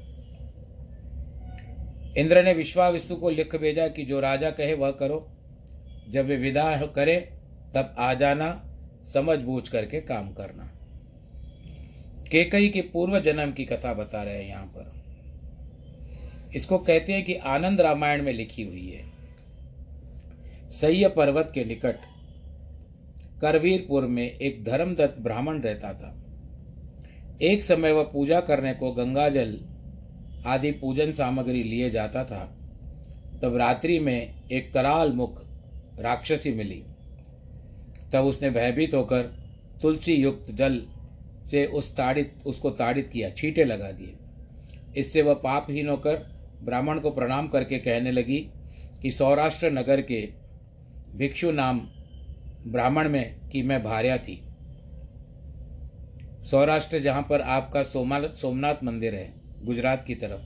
इंद्र 2.18 2.44
ने 2.44 2.54
विश्वाविश्व 2.54 3.16
को 3.16 3.30
लिख 3.30 3.56
भेजा 3.56 3.88
कि 3.88 4.04
जो 4.06 4.20
राजा 4.20 4.50
कहे 4.50 4.74
वह 4.74 4.92
करो। 4.92 5.28
जब 6.10 6.26
वे 6.26 6.38
विदा 6.38 6.78
करे, 6.86 7.18
तब 7.76 7.96
आ 8.00 8.14
जाना, 8.14 8.70
समझ 9.14 9.40
बूझ 9.40 9.68
करके 9.70 10.02
काम 10.02 10.34
करना। 10.34 10.64
केकई 12.32 12.70
के 12.70 12.82
पूर्व 12.82 13.20
जन्म 13.20 13.52
की 13.52 13.66
कथा 13.66 13.94
बता 13.94 14.24
रहे 14.24 14.44
हैं 14.44 14.50
यहाँ 14.50 14.66
पर। 14.66 14.92
इसको 16.56 16.78
कहते 16.78 17.14
हैं 17.14 17.24
कि 17.26 17.36
आनंद 17.36 17.82
रामायण 17.82 18.24
में 18.24 18.34
लिखी 18.34 18.64
हुई 18.64 18.88
है। 18.88 19.06
सह्य 20.72 21.08
पर्वत 21.08 21.52
के 21.54 21.66
निकट, 21.66 21.96
करवीरपुर 23.42 24.06
में 24.06 24.38
एक 24.38 24.64
धर्मदत्त 24.64 25.20
ब्राह्मण 25.20 25.62
रहता 25.62 25.94
था। 25.94 26.16
एक 27.42 27.64
समय 27.64 27.92
वह 27.92 28.04
पूजा 28.04 28.40
करने 28.40 28.74
को 28.74 28.92
गंगाजल 28.92 29.60
आदि 30.48 30.72
पूजन 30.72 31.12
सामग्री 31.12 31.64
लिए 31.64 31.90
जाता 31.90 32.24
था, 32.24 32.44
तब 33.42 33.56
रात्रि 33.56 34.00
में 34.00 34.50
एक 34.52 34.74
कराल 34.74 35.12
मुख 35.14 35.42
राक्षसी 36.00 36.54
मिली। 36.54 36.84
तब 38.14 38.26
उसने 38.26 38.50
भयभीत 38.50 38.94
होकर 38.94 39.22
तुलसी 39.82 40.14
युक्त 40.14 40.52
जल 40.52 40.82
से 41.52 41.66
उस 41.66 41.96
ताड़ित, 41.96 42.34
उसको 42.46 42.70
ताड़ित 42.70 43.10
किया, 43.10 43.30
छींटे 43.30 43.66
लगा 43.66 43.92
दिए। 43.92 44.16
इससे 44.98 45.22
वह 45.22 45.34
पापहीन 45.34 45.90
होकर 45.90 46.16
ब्राह्मण 46.64 47.00
को 47.00 47.12
प्रणाम 47.12 47.48
करके 47.48 47.78
कहने 47.78 48.12
लगी 48.12 48.40
कि 49.02 49.12
सौराष्ट्र 49.12 49.72
नगर 49.72 50.02
के 50.02 50.22
भिक्षु 51.16 51.52
नाम 51.52 51.80
ब्राह्मण 52.68 53.10
में 53.10 53.50
कि 53.50 53.62
मैं 53.64 53.84
भार्या 53.84 54.18
थी। 54.18 54.42
सौराष्ट्र 56.44 57.00
जहाँ 57.00 57.22
पर 57.30 57.42
आपका 57.42 57.84
सोमा, 57.84 58.20
सोमनाथ 58.22 58.84
मंदिर 58.84 59.16
है 59.16 59.37
गुजरात 59.64 60.04
की 60.08 60.16
तरफ़। 60.16 60.42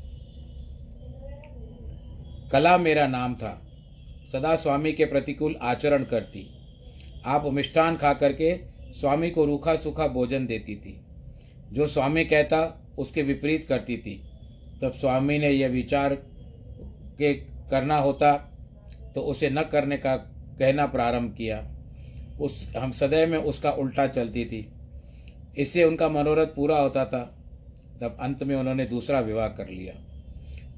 कला 2.51 2.77
मेरा 2.77 3.08
नाम 3.08 3.36
था। 3.36 3.68
सदा 4.32 4.56
स्वामी 4.56 4.94
के 4.94 5.06
प्रतिकूल 5.06 5.56
आचरण 5.62 6.03
करती। 6.03 6.58
आप 7.25 7.46
मिष्ठान 7.46 7.98
खा 7.98 8.13
करके 8.13 8.60
स्वामी 8.94 9.30
को 9.30 9.46
रूखा 9.46 9.75
सूखा 9.75 10.08
भोजन 10.08 10.46
देती 10.46 10.75
थी। 10.75 11.01
जो 11.72 11.88
स्वामी 11.88 12.25
कहता, 12.25 12.88
उसके 12.98 13.22
विपरीत 13.22 13.65
करती 13.70 13.98
थी। 13.98 14.24
तब 14.82 14.91
स्वामी 14.91 15.38
ने 15.38 15.50
यह 15.50 15.68
विचार 15.68 16.15
के 17.18 17.34
करना 17.70 17.98
होता 17.98 18.34
तो 19.15 19.22
उसे 19.22 19.50
न 19.50 19.62
करने 19.62 19.98
का 19.98 20.15
कहना 20.60 20.86
प्रारंभ 20.86 21.36
किया। 21.36 21.72
उस, 22.41 22.74
हम 22.77 22.91
सदैव 22.91 23.30
में 23.30 23.38
उसका 23.38 23.72
उल्टा 23.72 24.08
चलती 24.08 24.46
थी। 24.46 24.74
इससे 25.58 25.84
उनका 25.84 26.10
मनोरथ 26.10 26.48
पूरा 26.48 26.80
होता 26.80 27.06
था। 27.06 27.40
तब 28.01 28.17
अंत 28.22 28.43
में 28.43 28.55
उन्होंने 28.55 28.86
दूसरा 28.86 29.20
विवाह 29.20 29.48
कर 29.48 29.70
लिया। 29.70 29.93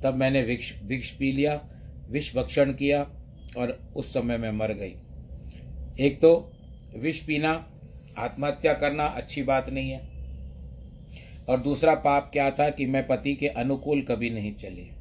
तब 0.04 0.16
मैंने 0.16 0.42
विक्ष 0.42 0.74
विक्ष 0.84 1.12
पी 1.12 1.32
लिया, 1.32 1.62
विष 2.10 2.36
भक्षण 2.36 2.74
किया 2.74 3.04
और 3.58 3.94
उस 3.96 4.14
समय 4.14 4.38
मैं 4.38 4.52
मर 4.52 4.74
गई। 4.74 4.96
एक 6.00 6.22
तो 6.22 6.52
विष 6.98 7.20
पीना, 7.20 7.72
आत्महत्या 8.18 8.74
करना 8.74 9.06
अच्छी 9.06 9.44
बात 9.44 9.70
नहीं 9.70 9.92
है। 9.92 10.14
और 11.50 11.60
दूसरा 11.60 11.96
पाप 11.96 12.30
क्या 12.34 12.52
था 12.52 12.70
कि 12.70 12.86
मैं 12.86 13.08
पति 13.08 13.36
के 13.36 13.48
अनुकूल 13.48 14.02
कभी 14.02 14.30
नहीं 14.30 14.56
चली। 14.56 14.92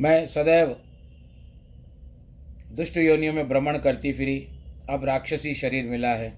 मैं 0.00 0.26
सदैव 0.26 0.76
दुष्ट 2.72 2.96
योनियों 2.96 3.32
में 3.32 3.48
भ्रमण 3.48 3.78
करती 3.78 4.12
फिरी। 4.12 4.48
अब 4.90 5.04
राक्षसी 5.04 5.54
शरीर 5.54 5.84
मिला 5.84 6.14
है। 6.14 6.34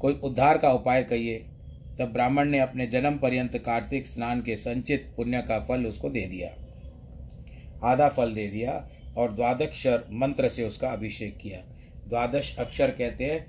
कोई 0.00 0.14
उद्धार 0.14 0.58
का 0.58 0.72
उपाय 0.72 1.02
कहिए। 1.02 1.46
तब 1.98 2.12
ब्राह्मण 2.12 2.48
ने 2.48 2.58
अपने 2.58 2.86
जन्म 2.86 3.18
पर्यंत 3.18 3.56
कार्तिक 3.58 4.06
स्नान 4.06 4.42
के 4.42 4.56
संचित 4.56 5.12
पुण्य 5.16 5.42
का 5.42 5.58
फल 5.58 5.86
उसको 5.86 6.08
दे 6.08 6.20
दिया। 6.20 6.50
आधा 7.84 8.08
फल 8.08 8.32
दे 8.32 8.48
दिया 8.48 8.90
और 9.16 9.32
द्वादक्षर 9.32 10.04
मंत्र 10.12 10.48
से 10.48 10.64
उसका 10.64 10.88
अभिषेक 10.88 11.38
किया। 11.38 11.58
द्वादश 12.08 12.56
अक्षर 12.58 12.90
कहते 12.90 13.24
हैं, 13.24 13.46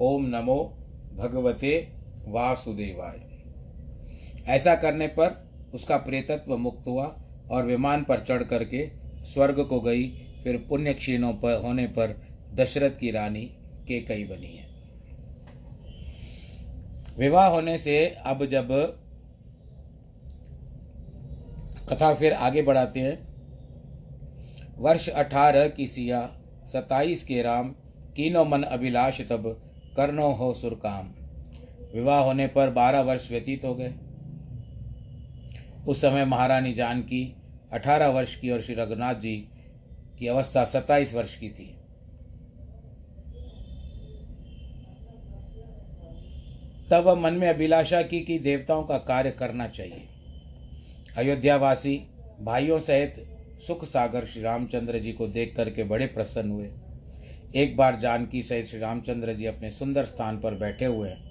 ओम 0.00 0.26
नमो 0.26 0.78
भगवते 1.14 1.92
वासुदेवाय। 2.28 3.20
ऐसा 4.46 4.74
करने 4.74 5.06
पर 5.06 5.48
उसका 5.74 5.96
प्रेतत्व 5.96 6.56
मुक्त 6.56 6.86
हुआ 6.86 7.04
और 7.50 7.66
विमान 7.66 8.04
पर 8.04 8.20
चढ़ 8.20 8.42
करके 8.42 8.90
स्वर्ग 9.24 9.64
को 9.64 9.80
गई। 9.80 10.08
फिर 10.44 10.56
पुण्य 10.56 10.94
क्षीणों 10.94 11.32
पर 11.32 11.60
होने 11.64 11.86
पर 11.86 12.22
दशरथ 12.54 12.90
की 12.90 13.10
रानी 13.10 13.44
के 13.88 14.00
कई 14.00 14.24
बनी 14.24 14.56
है। 14.56 14.67
विवाह 17.18 17.46
होने 17.46 17.78
से 17.78 18.06
अब 18.26 18.44
जब 18.46 18.68
कथा 21.88 22.14
फिर 22.14 22.32
आगे 22.32 22.62
बढ़ाते 22.62 23.00
हैं। 23.00 23.16
वर्ष 24.78 25.08
अठारह 25.08 25.68
की 25.68 25.86
सिया 25.86 26.20
सताईस 26.66 27.24
के 27.24 27.42
राम, 27.42 27.68
कीनो 28.16 28.44
मन 28.44 28.62
अभिलाष 28.62 29.20
तब 29.20 29.48
करनो 29.96 30.28
हो 30.32 30.52
सुरकाम 30.54 31.08
विवाह 31.94 32.20
होने 32.20 32.46
पर 32.46 32.70
बारह 32.70 33.00
वर्ष 33.00 33.30
व्यतीत 33.30 33.64
हो 33.64 33.74
गए। 33.74 33.92
उस 35.88 36.00
समय 36.00 36.24
महारानी 36.24 36.72
जानकी 36.74 37.36
अठारह 37.72 38.08
वर्ष 38.08 38.34
की 38.40 38.50
और 38.50 38.60
श्री 38.60 38.74
रघुनाथ 38.74 39.14
जी 39.14 39.36
की 40.18 40.26
अवस्था 40.26 40.64
सत्ताईस 40.64 41.14
वर्ष 41.14 41.34
की 41.38 41.48
थी। 41.48 41.77
तब 46.90 47.04
वह 47.04 47.14
मन 47.14 47.32
में 47.32 47.48
अभिलाषा 47.48 48.02
की 48.02 48.20
कि 48.20 48.38
देवताओं 48.38 48.82
का 48.82 48.98
कार्य 48.98 49.30
करना 49.30 49.68
चाहिए। 49.68 50.08
अयोध्यावासी 51.16 51.96
भाइयों 52.42 52.78
सहित 52.78 53.14
सुख 53.66 53.84
सागर 53.84 54.24
श्री 54.24 54.42
रामचंद्र 54.42 54.98
जी 54.98 55.12
को 55.12 55.28
देख 55.28 55.54
करके 55.56 55.84
बड़े 55.84 56.06
प्रसन्न 56.06 56.50
हुए। 56.50 56.70
एक 57.54 57.76
बार 57.76 57.98
जानकी 58.00 58.42
सहित 58.42 58.66
श्री 58.66 58.80
रामचंद्र 58.80 59.32
जी 59.32 59.44
अपने 59.44 59.70
सुंदर 59.70 60.04
स्थान 60.04 60.38
पर 60.38 60.54
बैठे 60.54 60.84
हुए 60.84 61.08
हैं। 61.08 61.28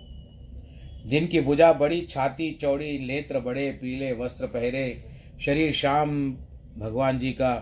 दिन 1.10 1.28
की 1.28 1.42
भुजा 1.42 1.74
बड़ी, 1.74 2.02
छाती 2.02 2.52
चौड़ी, 2.52 3.00
नेत्र 3.00 3.40
बड़े, 3.40 3.72
पीले 3.72 4.12
वस्त्र 4.12 4.48
पहरे, 4.48 5.04
शरीर 5.46 5.74
शाम 5.74 6.32
भगवान 6.78 7.20
जी 7.20 7.32
का 7.32 7.54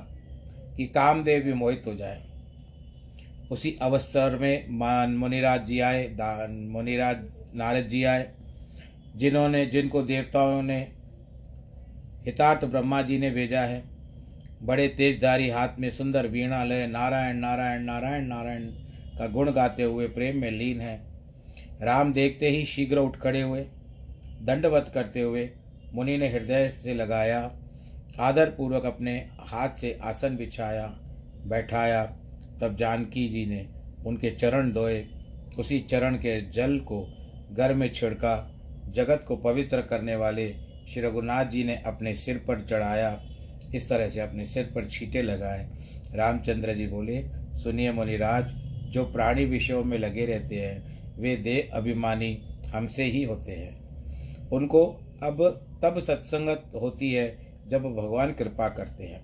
कि 0.78 0.86
कामदेव 0.86 1.44
भी 1.44 1.54
मोहित 1.54 1.84
हो 1.88 1.96
जाए। 1.96 2.24
उसी 3.52 3.78
अवसर 3.82 4.38
में 4.42 4.66
मान 4.70 5.16
मुनिराज 5.16 5.66
जी 5.66 5.80
आए, 5.80 6.04
दान 6.04 6.52
मुनिराज 6.52 7.18
नारद 7.56 7.88
जी 7.88 8.04
आए, 8.04 8.30
जिन्होंने, 9.16 9.66
जिनको 9.66 10.02
देवताओं 10.02 10.62
ने, 10.62 10.80
हितार्थ 12.26 12.66
ब्रह्मा 12.66 13.02
जी 13.02 13.20
ने 13.20 13.30
भेजा 13.32 13.62
है। 13.62 13.84
बड़े 14.64 14.88
तेजधारी 14.88 15.50
हाथ 15.50 15.70
में 15.80 15.90
सुंदर 15.90 16.28
वीणा 16.28 16.64
लय 16.64 16.88
नारायण 16.88 17.38
नारायण 17.38 17.84
नारायण 17.84 18.26
नारायण 18.26 18.64
का 19.18 19.28
गुण 19.28 19.52
गाते 19.52 19.84
हुए 19.84 20.08
प्रेम 20.08 20.38
में 20.38 20.52
लीन 20.52 20.82
है। 20.82 20.96
राम 21.82 22.14
देखते 22.14 22.50
ही 22.50 22.66
शीघ्र 22.66 22.98
उठ 22.98 23.18
खड़े 23.18 23.42
हुए, 23.42 23.62
दंडवत 24.42 24.92
करते 24.94 25.22
हुए 25.22 25.50
मुनि 25.94 26.18
ने 26.18 26.30
हृदय 26.30 26.70
से 26.70 26.94
लगाया 26.94 27.52
आदर 28.20 28.50
पूर्वक 28.50 28.86
अपने 28.86 29.30
हाथ 29.40 29.70
से 29.70 29.98
आसन 30.04 30.36
बिछाया, 30.38 30.88
बैठाया। 31.48 32.04
तब 32.62 32.76
जानकी 32.76 33.28
जी 33.30 33.46
ने 33.46 33.66
उनके 34.06 34.32
चरण 34.32 34.72
धोए 34.72 35.06
उसी 35.60 35.80
चरण 35.80 36.16
के 36.16 36.40
जल 36.52 36.78
को 36.80 37.15
घर 37.52 37.74
में 37.74 37.94
छिड़का, 37.94 38.52
जगत 38.90 39.26
को 39.28 39.36
पवित्र 39.36 39.82
करने 39.82 40.16
वाले 40.16 40.54
श्री 40.90 41.02
रघुनाथ 41.02 41.46
जी 41.46 41.64
ने 41.64 41.76
अपने 41.86 42.16
सिर 42.16 42.38
पर 42.38 42.62
चढ़ाया, 42.62 43.24
इस 43.76 43.90
तरह 43.90 44.10
से 44.10 44.20
अपने 44.20 44.46
सिर 44.46 44.72
पर 44.76 44.86
छींटे 44.86 45.22
लगाए। 45.22 45.68
रामचंद्र 46.16 46.74
जी 46.74 46.88
बोले, 46.88 47.26
सुनिए 47.56 47.92
मुनिराज, 47.92 48.46
जो 48.92 49.06
प्राणी 49.06 49.46
विषयों 49.46 49.84
में 49.84 49.98
लगे 49.98 50.26
रहते 50.26 50.56
हैं, 50.56 51.02
वे 51.18 51.36
देह 51.36 51.70
अभिमानी 51.74 52.48
हमसे 52.74 53.04
ही 53.04 53.24
होते 53.24 53.52
हैं। 53.52 54.50
उनको 54.50 54.86
अब 55.24 55.62
तब 55.84 56.00
सत्संगत 56.00 56.72
होती 56.82 57.14
है, 57.14 57.38
जब 57.68 57.84
भगवान 57.84 58.34
कृपा 58.34 58.70
करते 58.70 59.04
हैं। 59.04 59.24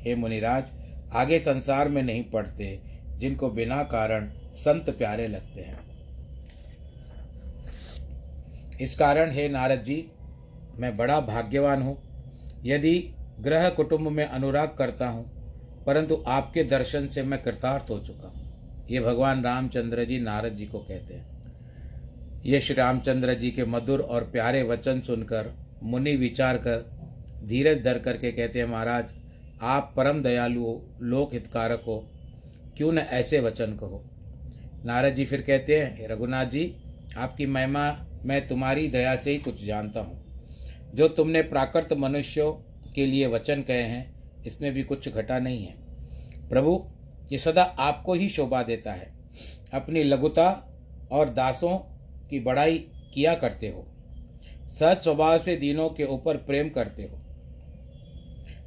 हे 0.00 0.14
मुनिराज, 0.14 0.64
आगे 1.12 1.38
संसार 1.38 1.88
में 1.88 2.02
नहीं 2.02 2.24
पढ़ते, 2.24 2.80
जिनको 3.16 3.50
बिना 3.50 3.82
कारण 3.82 4.30
संत 4.54 4.90
प्यारे 4.90 5.28
लगते 5.28 5.60
हैं। 5.60 5.89
इस 8.80 8.94
कारण, 8.94 9.30
हे 9.30 9.48
नारद 9.48 9.82
जी, 9.82 10.04
मैं 10.78 10.96
बड़ा 10.96 11.20
भाग्यवान 11.20 11.82
हूँ। 11.82 11.96
यदि 12.64 12.96
ग्रह 13.40 13.68
कुटुंब 13.70 14.08
में 14.08 14.24
अनुराग 14.24 14.74
करता 14.78 15.08
हूँ, 15.08 15.24
परंतु 15.86 16.22
आपके 16.28 16.64
दर्शन 16.64 17.06
से 17.08 17.22
मैं 17.22 17.42
कृतार्थ 17.42 17.90
हो 17.90 17.98
चुका 17.98 18.28
हूँ। 18.28 18.86
ये 18.90 19.00
भगवान 19.00 19.42
रामचंद्र 19.44 20.04
जी 20.04 20.18
नारद 20.20 20.56
जी 20.56 20.66
को 20.66 20.78
कहते 20.78 21.14
हैं। 21.14 21.28
ये 22.44 22.60
श्री 22.60 22.74
रामचंद्र 22.74 23.34
जी 23.34 23.50
के 23.50 23.64
मधुर 23.64 24.00
और 24.00 24.24
प्यारे 24.24 24.62
वचन 24.62 25.00
सुनकर, 25.00 25.54
मुनि 25.82 26.16
विचार 26.16 26.56
कर, 26.56 26.84
धीरज 27.44 27.82
धर 27.84 27.98
करके 27.98 28.32
कहते 28.32 28.58
हैं, 28.58 28.66
महाराज, 28.66 29.12
आप 29.62 29.92
परम 29.96 30.22
दयालु 30.22 30.60
हो 30.60 30.80
लोक 31.02 31.32
हितकारक 31.32 31.82
हो। 31.86 32.04
क्यों 32.76 32.92
न 32.92 32.98
ऐसे 32.98 33.40
वचन 33.40 33.76
कहो? 33.76 34.02
नारद 34.84 35.14
जी 35.14 35.24
फिर 35.24 35.40
कहते 35.40 35.80
हैं 35.80 36.08
रघुनाथ 36.08 36.46
जी, 36.46 36.74
आपकी 37.16 37.46
महिमा 37.46 37.88
मैं 38.24 38.48
तुम्हारी 38.48 38.88
दया 38.88 39.16
से 39.16 39.30
ही 39.30 39.38
कुछ 39.38 39.64
जानता 39.64 40.00
हूँ। 40.00 40.20
जो 40.94 41.08
तुमने 41.08 41.42
प्राकृत 41.42 41.92
मनुष्यों 41.92 42.52
के 42.94 43.06
लिए 43.06 43.26
वचन 43.26 43.62
कहे 43.62 43.82
हैं, 43.82 44.14
इसमें 44.42 44.72
भी 44.72 44.82
कुछ 44.82 45.08
घटा 45.08 45.38
नहीं 45.38 45.66
है। 45.66 45.74
प्रभु, 46.48 46.90
ये 47.32 47.38
सदा 47.38 47.62
आपको 47.62 48.14
ही 48.14 48.28
शोभा 48.28 48.62
देता 48.62 48.92
है। 48.92 49.12
अपनी 49.74 50.02
लघुता 50.02 50.76
और 51.12 51.28
दासों 51.28 51.78
की 52.30 52.40
बड़ाई 52.40 52.78
किया 53.14 53.34
करते 53.34 53.68
हो। 53.68 53.86
सहज 54.70 55.02
स्वभाव 55.02 55.38
से 55.38 55.56
दीनों 55.56 55.88
के 55.88 56.04
ऊपर 56.04 56.36
प्रेम 56.36 56.68
करते 56.68 57.02
हो। 57.02 57.22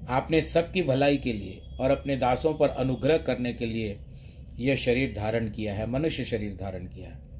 आपने 0.09 0.41
सबकी 0.41 0.83
भलाई 0.83 1.17
के 1.17 1.33
लिए 1.33 1.61
और 1.79 1.91
अपने 1.91 2.17
दासों 2.17 2.53
पर 2.53 2.69
अनुग्रह 2.69 3.17
करने 3.17 3.53
के 3.53 3.65
लिए 3.65 3.99
यह 4.59 4.75
शरीर 4.75 5.13
धारण 5.15 5.49
किया 5.49 5.73
है, 5.73 5.89
मनुष्य 5.89 6.25
शरीर 6.25 6.57
धारण 6.61 6.85
किया 6.85 7.09
है। 7.09 7.32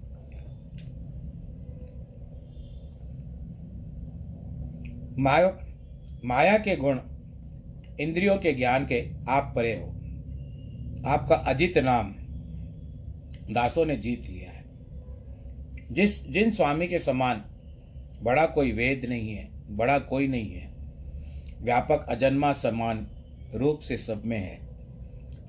माया 5.20 5.66
माया 6.26 6.58
के 6.58 6.76
गुण, 6.76 7.00
इंद्रियों 8.00 8.38
के 8.38 8.54
ज्ञान 8.54 8.86
के 8.86 9.10
आप 9.30 9.54
परे 9.56 9.74
हो। 9.76 9.88
आपका 11.06 11.36
अजित 11.36 11.78
नाम 11.78 12.16
दासों 13.54 13.86
ने 13.86 13.96
जीत 13.96 14.24
लिया 14.28 14.52
है। 14.52 14.64
जिस, 15.92 16.30
जिन 16.30 16.52
स्वामी 16.52 16.88
के 16.88 17.00
समान 17.00 17.44
बड़ा 18.24 18.46
कोई 18.46 18.72
वेद 18.72 19.06
नहीं 19.06 19.34
है, 19.34 19.50
बड़ा 19.72 20.00
कोई 20.00 20.28
नहीं 20.28 20.52
है, 20.52 20.74
व्यापक 21.62 22.06
अजन्मा 22.10 22.54
समान 22.54 23.08
रूप 23.56 23.80
से 23.80 23.98
सब 23.98 24.26
में 24.26 24.40
है, 24.40 24.60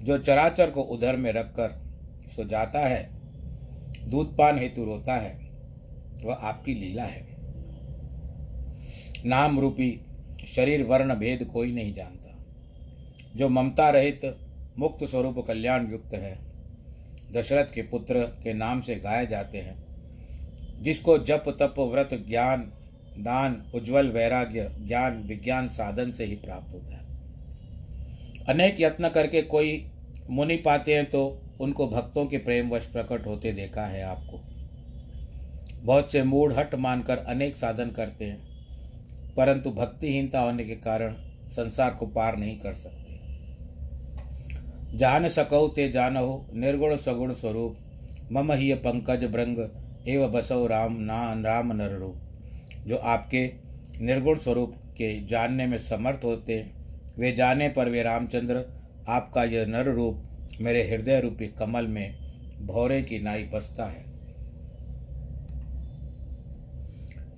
जो 0.02 0.18
चराचर 0.18 0.70
को 0.70 0.82
उधर 0.82 1.16
में 1.16 1.32
रखकर 1.32 1.82
सो 2.26 2.44
जाता 2.44 2.78
है, 2.78 3.10
दूध 4.10 4.36
पान 4.36 4.58
हेतु 4.58 4.84
रोता 4.84 5.14
है, 5.14 5.50
वह 6.24 6.34
आपकी 6.34 6.74
लीला 6.74 7.04
है। 7.04 7.33
नाम 9.26 9.60
रूपी 9.60 10.00
शरीर 10.46 10.82
वर्ण 10.82 11.14
भेद 11.14 11.44
कोई 11.44 11.72
नहीं 11.72 11.94
जानता। 11.94 12.44
जो 13.36 13.48
ममता 13.48 13.90
रहित 13.90 14.38
मुक्त 14.78 15.04
स्वरूप 15.04 15.38
कल्याण 15.48 15.90
युक्त 15.90 16.14
है, 16.14 16.38
दशरथ 17.32 17.64
के 17.64 17.82
पुत्र 17.82 18.20
के 18.42 18.52
नाम 18.52 18.80
से 18.80 18.96
गाए 18.96 19.26
जाते 19.26 19.58
हैं, 19.58 19.84
जिसको 20.82 21.18
जप, 21.18 21.44
तप, 21.48 21.74
व्रत, 21.78 22.10
ज्ञान, 22.28 22.72
दान, 23.18 23.70
उज्जवल 23.74 24.08
वैराग्य, 24.08 24.70
ज्ञान, 24.80 25.22
विज्ञान 25.22 25.68
साधन 25.68 26.12
से 26.12 26.24
ही 26.24 26.36
प्राप्त 26.36 26.74
होता 26.74 26.92
है। 26.92 27.04
अनेक 28.48 28.76
यत्न 28.80 29.08
करके 29.08 29.42
कोई 29.42 29.90
मुनि 30.30 30.56
पाते 30.56 30.94
हैं 30.94 31.04
तो 31.10 31.40
उनको 31.60 31.88
भक्तों 31.88 32.26
के 32.26 32.38
प्रेम 32.38 32.70
वश 32.70 32.86
प्रकट 32.86 33.26
होते 33.26 33.52
देखा 33.52 33.82
है 33.82 34.02
आपको। 34.02 34.40
बहुत 35.82 36.12
से 36.12 36.22
मूढ़ 36.22 36.52
हट 36.52 36.74
मानकर 36.74 37.18
अनेक 37.18 37.56
साधन 37.56 37.90
करते 37.90 38.24
हैं। 38.24 38.43
परंतु 39.36 39.70
भक्तिहीनता 39.70 40.40
होने 40.40 40.64
के 40.64 40.74
कारण 40.74 41.14
संसार 41.50 41.90
को 41.90 42.06
पार 42.06 42.36
नहीं 42.36 42.56
कर 42.58 42.74
सकते। 42.74 43.02
जान 44.98 45.28
सकौ 45.28 45.68
ते 45.68 45.88
जानहो 45.88 46.46
निर्गुण 46.54 46.96
सगुण 46.96 47.32
स्वरूप, 47.34 47.76
मम 48.32 48.52
ही 48.52 48.72
पंकज 48.74 49.24
भृंग 49.24 49.58
एव 50.08 50.28
बसव 50.28 50.66
राम 50.66 50.96
ना 51.00 51.18
राम 51.42 51.72
नर 51.72 51.98
रूप। 51.98 52.20
जो 52.86 52.96
आपके 52.96 53.46
निर्गुण 54.00 54.38
स्वरूप 54.38 54.74
के 54.96 55.26
जानने 55.26 55.66
में 55.66 55.78
समर्थ 55.78 56.24
होते, 56.24 56.64
वे 57.18 57.32
जाने 57.32 57.68
पर 57.68 57.88
वे 57.88 58.02
रामचंद्र, 58.02 58.64
आपका 59.08 59.44
यह 59.44 59.66
नर 59.66 59.88
रूप 59.88 60.22
मेरे 60.60 60.82
हृदय 60.88 61.20
रूपी 61.20 61.46
कमल 61.48 61.86
में 61.86 62.16
भौरे 62.62 63.02
की 63.02 63.18
नाई 63.18 63.44
बसता 63.44 63.84
है। 63.84 64.04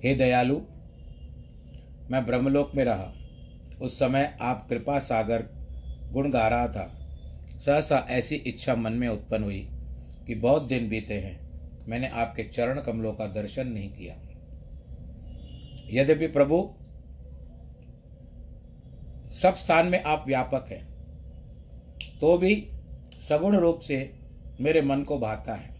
हे 0.03 0.15
दयालु 0.15 0.59
मैं 2.11 2.25
ब्रह्मलोक 2.25 2.71
में 2.75 2.83
रहा। 2.83 3.11
उस 3.81 3.97
समय 3.99 4.37
आप 4.41 4.67
कृपा 4.69 4.97
सागर 4.99 5.43
गुण 6.11 6.29
गा 6.31 6.47
रहा 6.47 6.67
था। 6.67 6.91
सहसा 7.65 8.05
ऐसी 8.09 8.35
इच्छा 8.35 8.75
मन 8.75 8.93
में 8.93 9.07
उत्पन्न 9.07 9.43
हुई 9.43 9.67
कि 10.27 10.35
बहुत 10.35 10.63
दिन 10.63 10.89
बीते 10.89 11.13
हैं, 11.13 11.39
मैंने 11.87 12.07
आपके 12.15 12.43
चरण 12.43 12.79
कमलों 12.81 13.13
का 13.13 13.27
दर्शन 13.27 13.67
नहीं 13.67 13.89
किया। 13.89 14.15
यद्यपि 15.91 16.27
प्रभु, 16.27 16.57
सब 19.33 19.55
स्थान 19.55 19.87
में 19.87 20.01
आप 20.03 20.23
व्यापक 20.27 20.65
हैं 20.69 20.85
तो 22.19 22.37
भी 22.37 22.55
सगुण 23.29 23.55
रूप 23.55 23.79
से 23.79 23.97
मेरे 24.61 24.81
मन 24.81 25.03
को 25.03 25.17
भाता 25.19 25.53
है। 25.53 25.75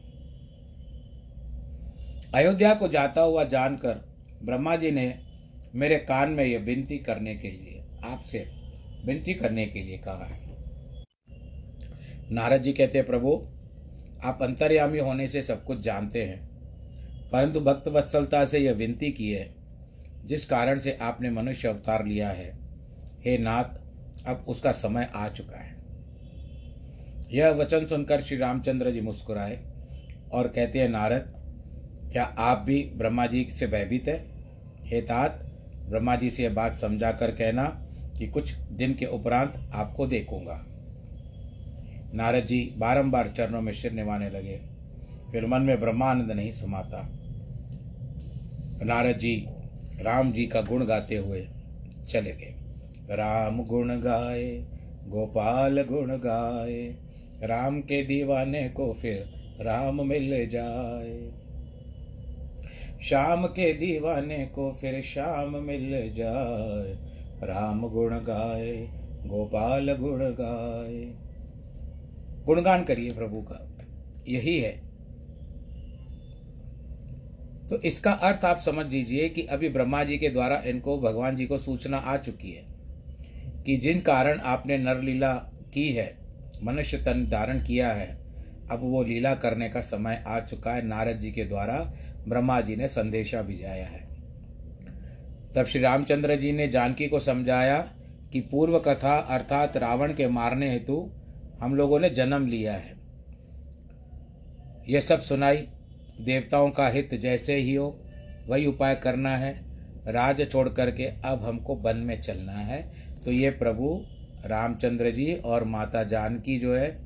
अयोध्या 2.36 2.74
को 2.74 2.88
जाता 2.88 3.22
हुआ 3.22 3.44
जानकर 3.44 4.06
ब्रह्मा 4.44 4.76
जी 4.76 4.92
ने 4.92 5.08
मेरे 5.76 5.98
कान 5.98 6.30
में 6.30 6.46
यह 6.46 6.60
विनती 6.60 6.98
करने 6.98 7.36
के 7.36 7.48
लिए, 7.48 7.84
आपसे 8.04 8.46
विनती 9.06 9.34
करने 9.34 9.66
के 9.66 9.82
लिए 9.82 9.98
कहा 9.98 10.26
है। 10.26 10.48
नारद 12.32 12.62
जी 12.62 12.74
कहते 12.74 12.98
हैं 12.98 13.08
प्रभु, 13.08 13.48
आप 14.24 14.40
अंतर्यामी 14.42 15.00
होने 15.00 15.28
से 15.28 15.42
सब 15.42 15.64
कुछ 15.64 15.80
जानते 15.80 16.24
हैं, 16.24 16.48
परंतु 17.30 17.60
भक्त 17.60 17.88
वत्सलता 17.88 18.46
से 18.46 18.60
यह 18.60 18.72
विनती 18.72 19.12
की 19.12 19.32
है, 19.32 19.56
जिस 20.26 20.46
कारण 20.46 20.80
से 20.80 20.98
आपने 21.02 21.30
मनुष्य 21.30 21.68
अवतार 21.68 22.06
लिया 22.06 22.30
है। 22.30 22.52
हे 23.26 23.38
नाथ, 23.38 23.64
अब 24.28 24.46
उसका 24.48 24.72
समय 24.72 25.10
आ 25.16 25.30
चुका 25.30 25.58
है। 25.58 25.76
यह 27.32 27.50
वचन 27.50 27.86
सुनकर 27.86 28.22
श्री 28.22 28.38
रामचंद्र 28.38 28.92
जी 28.92 29.02
मुस्कुराए 29.02 29.60
और 30.34 30.48
कहते 30.48 30.80
हैं, 30.80 30.90
नारद, 30.90 31.34
क्या 32.14 32.24
आप 32.24 32.58
भी 32.58 32.92
ब्रह्मा 32.96 33.26
जी 33.26 33.44
से 33.46 33.68
भयभीत 33.68 34.08
है? 34.08 34.26
हे 34.84 35.02
तात 35.02 35.44
ब्रह्मा 35.90 36.16
जी 36.16 36.30
से 36.30 36.44
यह 36.44 36.54
बात 36.54 36.78
समझा 36.78 37.12
कर 37.12 37.32
कहना 37.32 37.64
कि 38.18 38.28
कुछ 38.28 38.54
दिन 38.54 38.94
के 38.94 39.06
उपरांत 39.06 39.70
आपको 39.76 40.08
देखूँगा। 40.08 40.66
नारद 42.14 42.46
जी 42.46 42.74
बारंबार 42.78 43.28
चरणों 43.28 43.62
में 43.62 43.74
सिर 43.74 43.92
निभाने 43.92 44.30
लगे। 44.30 44.60
फिर 45.32 45.46
मन 45.46 45.62
में 45.62 45.80
ब्रह्मानंद 45.80 46.32
नहीं 46.32 46.52
समाता। 46.52 47.10
नारद 48.84 49.18
जी 49.18 49.46
राम 50.02 50.32
जी 50.32 50.48
का 50.48 50.62
गुण 50.62 50.86
गाते 50.86 51.16
हुए 51.16 51.48
चले 52.08 52.32
गए। 52.32 52.54
राम 53.10 53.64
गुण 53.64 53.90
गाए, 53.90 54.66
गोपाल 55.08 55.82
गुण 55.82 56.18
गाए, 56.18 56.96
राम 57.44 57.82
के 57.82 58.04
दीवाने 58.04 58.70
को 58.70 58.94
फिर 58.94 59.30
राम 59.62 60.08
मिल 60.08 60.50
जाए। 60.50 61.47
शाम 63.02 63.46
के 63.46 63.74
दीवाने 63.74 64.46
को 64.46 64.72
फिर 64.72 65.02
शाम 65.02 65.64
मिल 65.64 66.14
जाए। 66.14 67.08
राम 67.44 67.90
गुण 67.90 68.16
गाए, 68.16 68.88
गोपाल 69.26 69.94
गुण 69.94 70.20
गाए। 70.20 71.28
गुणगान 72.46 72.84
करिए 72.84 73.14
प्रभु 73.14 73.42
का। 73.42 73.78
यही 74.30 74.60
है। 74.60 74.88
तो 77.68 77.82
इसका 77.82 78.12
अर्थ 78.12 78.46
आप 78.46 78.58
समझ 78.58 78.86
लीजिए 78.86 79.30
कि 79.30 79.42
अभी 79.42 79.70
ब्रह्मा 79.70 80.04
जी 80.04 80.18
के 80.18 80.30
द्वारा 80.30 80.64
इनको 80.66 81.00
भगवान 81.00 81.36
जी 81.36 81.46
को 81.46 81.58
सूचना 81.58 81.98
आ 81.98 82.18
चुकी 82.18 82.52
है 82.52 82.64
कि 83.64 83.78
जिन 83.78 84.00
कारण 84.00 84.40
आपने 84.40 84.78
नरलीला 84.78 85.34
की 85.74 85.94
है, 85.94 86.18
मनुष्य 86.64 86.98
तन 86.98 87.28
धारण 87.32 87.64
किया 87.64 87.92
है, 87.92 88.18
अब 88.72 88.80
वो 88.82 89.04
लीला 89.04 89.36
करने 89.36 89.70
का 89.70 89.82
समय 89.82 90.24
आ 90.28 90.40
चुका 90.40 90.74
है। 90.74 90.86
नारद 90.86 91.18
जी 91.18 91.32
के 91.32 91.44
द्वारा 91.44 91.94
ब्रह्मा 92.28 92.62
जी 92.62 92.76
ने 92.76 92.88
संदेशा 92.88 93.42
भिजाया 93.42 93.86
है। 93.86 94.08
तब 95.56 95.66
श्री 95.66 95.82
रामचंद्र 95.82 96.36
जी 96.36 96.52
ने 96.52 96.68
जानकी 96.68 97.08
को 97.08 97.20
समझाया 97.20 97.80
कि 98.34 98.42
पूर्व 98.42 98.80
कथा 98.80 99.18
अर्थात 99.18 99.78
रावण 99.78 100.14
के 100.14 100.28
मारने 100.28 100.70
हेतु 100.70 101.12
हम 101.62 101.76
लोगों 101.76 102.00
ने 102.00 102.10
जन्म 102.10 102.48
लिया 102.48 102.74
है। 102.74 102.96
यह 104.90 105.00
सब 105.00 105.20
सुनाई, 105.20 105.58
देवताओं 106.22 106.70
का 106.72 106.88
हित 106.88 107.16
जैसे 107.16 107.56
ही 107.56 107.76
हो, 107.76 108.04
वही 108.48 108.66
उपाय 108.66 108.96
करना 108.96 109.38
है। 109.38 109.66
राज 110.08 110.52
छोड़ 110.52 110.70
करके 110.70 111.04
अब 111.04 111.44
हमको 111.44 111.76
वन 111.76 111.98
में 111.98 112.22
चलना 112.22 112.52
है। 112.52 112.92
तो 113.26 113.32
ये 113.32 113.50
प्रभु 113.50 114.06
रामचंद्र 114.46 115.12
जी 115.12 115.34
और 115.36 115.64
माता 115.64 116.04
जानकी 116.04 116.60
जो 116.60 116.76
है, 116.76 116.98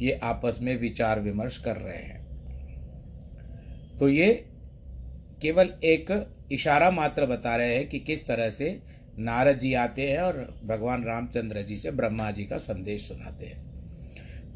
ये 0.00 0.20
आपस 0.22 0.58
में 0.62 0.80
विचार 0.80 1.20
विमर्श 1.20 1.58
कर 1.58 1.76
रहे 1.76 1.96
हैं। 1.96 2.24
तो 3.98 4.08
ये 4.08 4.46
केवल 5.44 5.70
एक 5.84 6.10
इशारा 6.52 6.90
मात्र 6.90 7.26
बता 7.26 7.56
रहे 7.56 7.74
हैं 7.74 7.88
कि 7.88 7.98
किस 7.98 8.26
तरह 8.26 8.50
से 8.50 8.78
नारद 9.18 9.58
जी 9.58 9.74
आते 9.74 10.02
हैं 10.02 10.18
और 10.18 10.36
भगवान 10.64 11.04
रामचंद्र 11.04 11.62
जी 11.62 11.76
से 11.76 11.90
ब्रह्मा 11.90 12.30
जी 12.30 12.44
का 12.44 12.58
संदेश 12.58 13.08
सुनाते 13.08 13.46
हैं। 13.46 13.62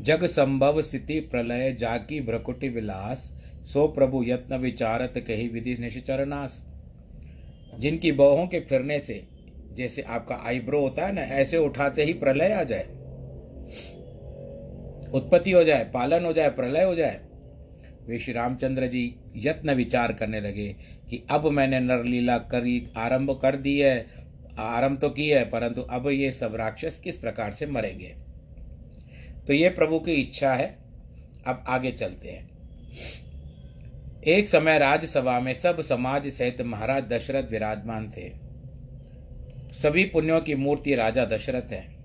जग 0.01 0.25
संभव 0.27 0.81
स्थिति 0.83 1.21
प्रलय 1.21 1.73
जाकी 1.73 2.21
भ्रकुटि 2.21 2.69
विलास, 2.69 3.31
सो 3.65 3.87
प्रभु 3.89 4.23
यत्न 4.25 4.57
विचारत 4.57 5.15
कही 5.19 5.49
विधि 5.49 5.77
निश्चरनाश 5.81 6.63
जिनकी 7.79 8.13
बहों 8.13 8.47
के 8.47 8.61
फिरने 8.61 9.01
से, 9.01 9.23
जैसे 9.75 10.03
आपका 10.03 10.35
आईब्रो 10.47 10.81
होता 10.81 11.07
है 11.07 11.13
ना, 11.13 11.23
ऐसे 11.23 11.59
उठाते 11.59 12.05
ही 12.05 12.13
प्रलय 12.13 12.53
आ 12.53 12.63
जाए। 12.63 12.85
उत्पत्ति 15.13 15.51
हो 15.51 15.65
जाए, 15.65 15.85
पालन 15.85 16.25
हो 16.25 16.33
जाए, 16.33 16.51
प्रलय 16.51 16.83
हो 16.83 16.95
जाए 16.95 17.21
वे 18.09 18.19
श्री 18.19 18.33
रामचंद्र 18.33 18.87
जी 18.87 19.15
यत्न 19.37 19.71
विचार 19.71 20.13
करने 20.13 20.41
लगे 20.41 20.77
कि 21.11 21.27
अब 21.31 21.47
मैंने 21.47 21.81
नरलीला 21.81 22.39
करी, 22.39 22.89
आरंभ 22.97 23.39
कर 23.43 23.57
दी 23.57 23.79
है, 23.79 24.07
आरंभ 24.59 24.99
तो 24.99 25.11
की 25.11 25.29
है, 25.29 25.45
परंतु 25.45 25.83
अब 25.83 26.09
ये 26.09 26.33
सब 26.33 26.55
राक्षस 26.55 26.99
किस 26.99 27.17
प्रकार 27.17 27.53
से 27.53 27.67
मरेंगे? 27.67 28.17
तो 29.47 29.53
ये 29.53 29.69
प्रभु 29.69 29.99
की 29.99 30.13
इच्छा 30.13 30.55
है। 30.55 30.79
अब 31.47 31.65
आगे 31.69 31.93
चलते 31.93 32.29
हैं। 32.29 32.49
एक 34.23 34.49
समय 34.49 34.79
राज्यसभा 34.79 35.41
में 35.41 35.55
सब 35.55 35.81
समाज 35.81 36.29
सहित 36.29 36.61
महाराज 36.61 37.05
दशरथ 37.05 37.51
विराजमान 37.51 38.11
थे। 38.11 38.33
सभी 39.75 40.05
पुण्यों 40.05 40.41
की 40.41 40.55
मूर्ति 40.55 40.95
राजा 40.95 41.25
दशरथ 41.25 41.73
है 41.73 41.97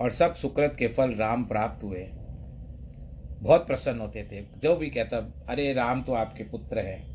और 0.00 0.10
सब 0.10 0.34
सुकृत 0.34 0.76
के 0.78 0.88
फल 0.88 1.14
राम 1.14 1.44
प्राप्त 1.44 1.82
हुए। 1.82 2.08
बहुत 3.42 3.66
प्रसन्न 3.66 4.00
होते 4.00 4.28
थे। 4.32 4.44
जो 4.58 4.76
भी 4.76 4.90
कहता, 4.90 5.44
अरे, 5.48 5.72
राम 5.72 6.02
तो 6.02 6.12
आपके 6.12 6.44
पुत्र 6.44 6.78
हैं। 6.78 7.12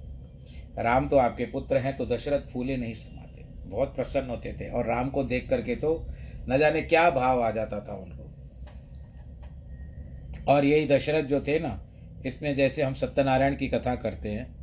राम 0.83 1.07
तो 1.07 1.17
आपके 1.17 1.45
पुत्र 1.45 1.77
हैं 1.77 1.97
तो 1.97 2.05
दशरथ 2.05 2.41
फूले 2.53 2.77
नहीं 2.77 2.93
समाते। 2.93 3.43
बहुत 3.69 3.95
प्रसन्न 3.95 4.29
होते 4.29 4.53
थे। 4.53 4.69
और 4.69 4.85
राम 4.85 5.09
को 5.09 5.23
देख 5.23 5.49
करके 5.49 5.75
तो 5.75 6.07
न 6.49 6.57
जाने 6.57 6.81
क्या 6.81 7.09
भाव 7.09 7.41
आ 7.41 7.51
जाता 7.51 7.79
था 7.79 7.95
उनको। 7.95 8.23
और 10.53 10.65
यही 10.65 10.87
दशरथ 10.87 11.23
जो 11.23 11.41
थे 11.41 11.59
ना, 11.59 11.87
इसमें 12.25 12.55
जैसे 12.55 12.83
हम 12.83 12.93
सत्यनारायण 12.93 13.55
की 13.55 13.67
कथा 13.67 13.95
करते 13.95 14.29
हैं 14.29 14.57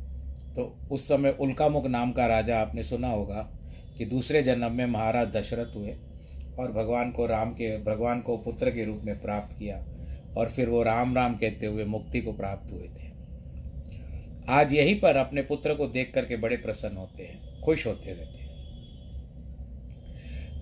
तो 0.53 0.77
उस 0.91 1.07
समय 1.07 1.37
उल्कामुख 1.39 1.85
नाम 1.87 2.11
का 2.11 2.25
राजा 2.25 2.59
आपने 2.59 2.83
सुना 2.83 3.07
होगा 3.07 3.49
कि 3.97 4.05
दूसरे 4.05 4.43
जन्म 4.43 4.71
में 4.71 4.85
महाराज 4.85 5.27
दशरथ 5.27 5.75
हुए 5.75 5.97
और 6.59 6.71
भगवान 6.71 7.11
को 7.11 7.25
राम 7.25 7.51
के, 7.51 7.83
भगवान 7.83 8.21
को 8.21 8.37
पुत्र 8.37 8.71
के 8.71 8.85
रूप 8.85 9.01
में 9.03 9.21
प्राप्त 9.21 9.57
किया। 9.57 9.85
और 10.37 10.49
फिर 10.49 10.69
वो 10.69 10.83
राम 10.83 11.15
राम 11.15 11.35
कहते 11.35 11.65
हुए 11.65 11.85
मुक्ति 11.85 12.21
को 12.21 12.33
प्राप्त 12.33 12.71
हुए 12.71 12.87
थे। 12.87 13.05
आज 14.49 14.73
यहीं 14.73 14.99
पर 14.99 15.15
अपने 15.15 15.41
पुत्र 15.41 15.73
को 15.73 15.87
देख 15.87 16.11
करके 16.13 16.37
बड़े 16.37 16.57
प्रसन्न 16.57 16.97
होते 16.97 17.23
हैं, 17.23 17.61
खुश 17.61 17.87
होते 17.87 18.09
रहते 18.09 18.37
हैं। 18.37 18.45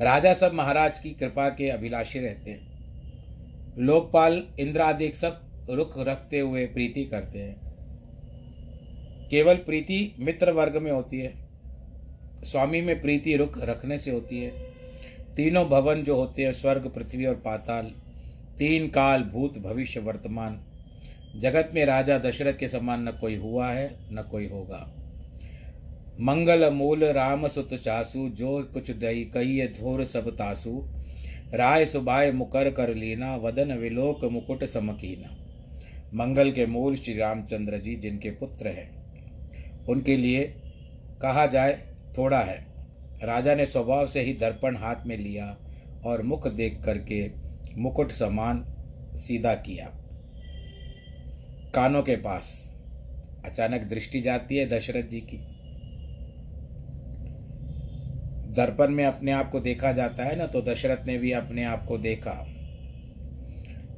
राजा 0.01 0.33
सब 0.33 0.53
महाराज 0.53 0.99
की 0.99 1.09
कृपा 1.09 1.49
के 1.49 1.69
अभिलाषी 1.69 2.19
रहते 2.19 2.51
हैं। 2.51 2.73
लोकपाल, 3.77 4.43
इंद्रादिक 4.59 5.15
सब 5.15 5.41
रुख 5.69 5.99
रखते 5.99 6.39
हुए 6.39 6.65
प्रीति 6.65 7.03
करते 7.05 7.39
हैं। 7.39 7.55
केवल 9.29 9.55
प्रीति 9.55 10.15
मित्र 10.19 10.51
वर्ग 10.51 10.77
में 10.77 10.91
होती 10.91 11.19
है। 11.19 11.33
स्वामी 12.43 12.81
में 12.81 13.01
प्रीति 13.01 13.35
रुख 13.35 13.63
रखने 13.63 13.97
से 13.97 14.11
होती 14.11 14.41
है। 14.41 14.49
तीनों 15.35 15.65
भवन 15.65 16.03
जो 16.03 16.15
होते 16.15 16.43
हैं, 16.43 16.51
स्वर्ग, 16.51 16.87
पृथ्वी 16.87 17.25
और 17.25 17.35
पाताल 17.35 17.91
तीन 18.57 18.87
काल 18.87 19.23
भूत 19.23 19.57
भविष्य 19.57 19.99
वर्तमान। 19.99 20.63
जगत 21.37 21.71
में 21.73 21.85
राजा 21.85 22.19
दशरथ 22.19 22.53
के 22.53 22.67
समान 22.67 23.07
न 23.07 23.11
कोई 23.11 23.35
हुआ 23.35 23.69
है, 23.69 23.95
न 24.11 24.27
कोई 24.31 24.47
होगा। 24.47 24.93
मंगल, 26.19 26.71
मूल, 26.71 27.03
राम, 27.03 27.47
सुत, 27.47 27.73
चासु, 27.73 28.29
जो 28.29 28.63
कुछ 28.73 28.91
दई 28.91 29.23
कही 29.23 29.67
धोर, 29.67 30.05
सब 30.05 30.29
तासु। 30.29 30.83
राय, 31.53 31.85
सुबाय, 31.85 32.31
मुकर, 32.31 32.71
कर 32.71 32.95
लीना, 32.95 33.35
वदन, 33.35 33.73
विलोक, 33.73 34.25
मुकुट, 34.25 34.63
समकीना। 34.63 35.37
मंगल 36.13 36.51
के 36.51 36.65
मूल 36.65 36.95
श्री 36.95 37.17
रामचंद्र 37.17 37.77
जी, 37.77 37.95
जिनके 37.95 38.29
पुत्र 38.29 38.67
हैं। 38.67 39.03
उनके 39.85 40.17
लिए 40.17 40.43
कहा 41.21 41.45
जाए, 41.45 41.79
थोड़ा 42.17 42.39
है। 42.39 42.65
राजा 43.23 43.55
ने 43.55 43.65
स्वभाव 43.65 44.07
से 44.07 44.21
ही 44.21 44.33
दर्पण 44.33 44.75
हाथ 44.77 44.95
में 45.05 45.17
लिया 45.17 45.57
और 46.05 46.21
मुख 46.21 46.47
देख 46.47 46.81
करके 46.85 47.42
मुकुट 47.77 48.11
समान 48.11 48.65
सीधा 49.15 49.53
किया। 49.53 49.85
कानों 51.75 52.03
के 52.03 52.15
पास 52.15 52.69
अचानक 53.45 53.81
दृष्टि 53.81 54.21
जाती 54.21 54.57
है 54.57 54.65
दशरथ 54.69 55.03
जी 55.03 55.19
की। 55.19 55.37
दर्पण 58.53 58.87
में 58.87 59.05
अपने 59.05 59.31
आप 59.31 59.49
को 59.51 59.59
देखा 59.59 59.91
जाता 59.91 60.23
है 60.23 60.35
ना 60.35 60.47
तो 60.47 60.61
दशरथ 60.61 61.05
ने 61.05 61.17
भी 61.17 61.31
अपने 61.31 61.63
आप 61.63 61.85
को 61.85 61.97
देखा। 61.97 62.31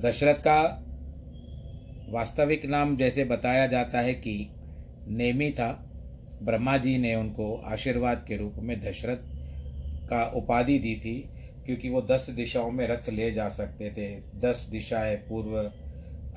दशरथ 0.02 0.34
का 0.34 0.82
वास्तविक 2.10 2.66
नाम 2.66 2.98
जैसे 2.98 3.24
बताया 3.24 3.68
जाता 3.68 4.00
है 4.00 4.14
कि 4.14 4.50
नेमी 5.08 5.52
था। 5.52 5.72
ब्रह्मा 6.44 6.78
जी 6.78 6.98
ने 6.98 7.16
उनको 7.16 7.56
आशीर्वाद 7.56 8.26
के 8.28 8.38
रूप 8.38 8.54
में 8.58 8.82
दशरथ 8.82 9.18
का 10.08 10.26
उपाधि 10.26 10.80
दी 10.80 10.96
थी। 10.96 11.30
क्योंकि 11.65 11.89
वो 11.89 12.01
दस 12.01 12.30
दिशाओं 12.30 12.71
में 12.71 12.88
रथ 12.88 13.10
ले 13.10 13.32
जा 13.32 13.49
सकते 13.49 13.89
थे। 13.91 14.39
दस 14.39 14.67
दिशाएँ, 14.71 15.15
पूर्व 15.15 15.71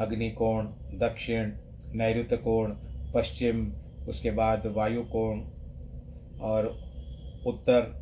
अग्निकोण, 0.00 0.64
दक्षिण 0.98 1.52
नैऋत्य 1.94 2.36
कोण 2.36 2.70
पश्चिम, 3.14 3.72
उसके 4.08 4.30
बाद 4.30 4.66
वायु 4.66 5.02
कोण 5.02 5.40
और 6.40 6.66
उत्तर 7.46 7.98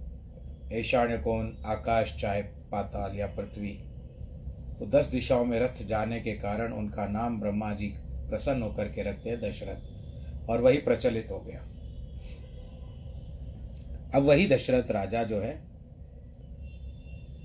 ईशान्य 0.72 1.18
कोण 1.18 1.52
आकाश 1.64 2.18
चाहे 2.20 2.42
पाताल 2.42 3.16
या 3.16 3.26
पृथ्वी। 3.26 3.80
तो 4.78 4.86
दस 4.86 5.06
दिशाओं 5.06 5.44
में 5.44 5.60
रथ 5.60 5.86
जाने 5.86 6.20
के 6.20 6.32
कारण 6.32 6.72
उनका 6.72 7.06
नाम 7.06 7.40
ब्रह्मा 7.40 7.72
जी 7.72 7.86
प्रसन्न 8.00 8.62
होकर 8.62 8.88
के 8.88 9.02
रखते 9.02 9.30
हैं 9.30 9.40
दशरथ। 9.40 9.96
और 10.50 10.60
वही 10.60 10.78
प्रचलित 10.78 11.28
हो 11.30 11.38
गया। 11.38 11.60
अब 14.14 14.22
वही 14.22 14.48
दशरथ 14.48 14.90
राजा 14.90 15.22
जो 15.22 15.40
है 15.40 15.65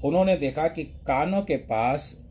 उन्होंने 0.05 0.37
देखा 0.37 0.67
कि 0.67 0.83
कानों 0.83 1.41
के 1.41 1.55
पास 1.55 2.21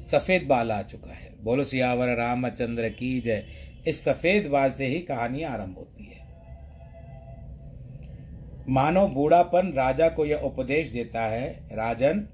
सफ़ेद 0.00 0.42
बाल 0.42 0.72
आ 0.72 0.82
चुका 0.82 1.12
है। 1.12 1.44
बोलो, 1.44 1.64
सियावर, 1.64 2.08
रामचंद्र 2.08 2.88
की 2.88 3.20
जय। 3.20 3.46
इस 3.88 4.04
सफ़ेद 4.04 4.46
बाल 4.46 4.72
से 4.72 4.86
ही 4.86 4.98
कहानी 4.98 5.42
आरंभ 5.42 5.74
होती 5.74 6.04
है। 6.04 6.26
मानो 8.68 9.08
बूढ़ापन 9.08 9.72
राजा 9.72 10.08
को 10.08 10.26
यह 10.26 10.36
उपदेश 10.36 10.90
देता 10.90 11.22
है, 11.22 11.66
राजन, 11.72 12.28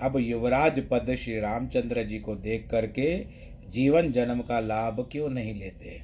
अब 0.00 0.18
युवराज 0.18 0.88
पद 0.90 1.14
श्री 1.14 1.40
रामचंद्र 1.40 2.02
जी 2.02 2.18
को 2.18 2.36
देख 2.36 2.68
करके 2.70 3.24
जीवन 3.68 4.12
जन्म 4.12 4.40
का 4.40 4.60
लाभ 4.60 5.08
क्यों 5.12 5.28
नहीं 5.28 5.54
लेते? 5.54 6.00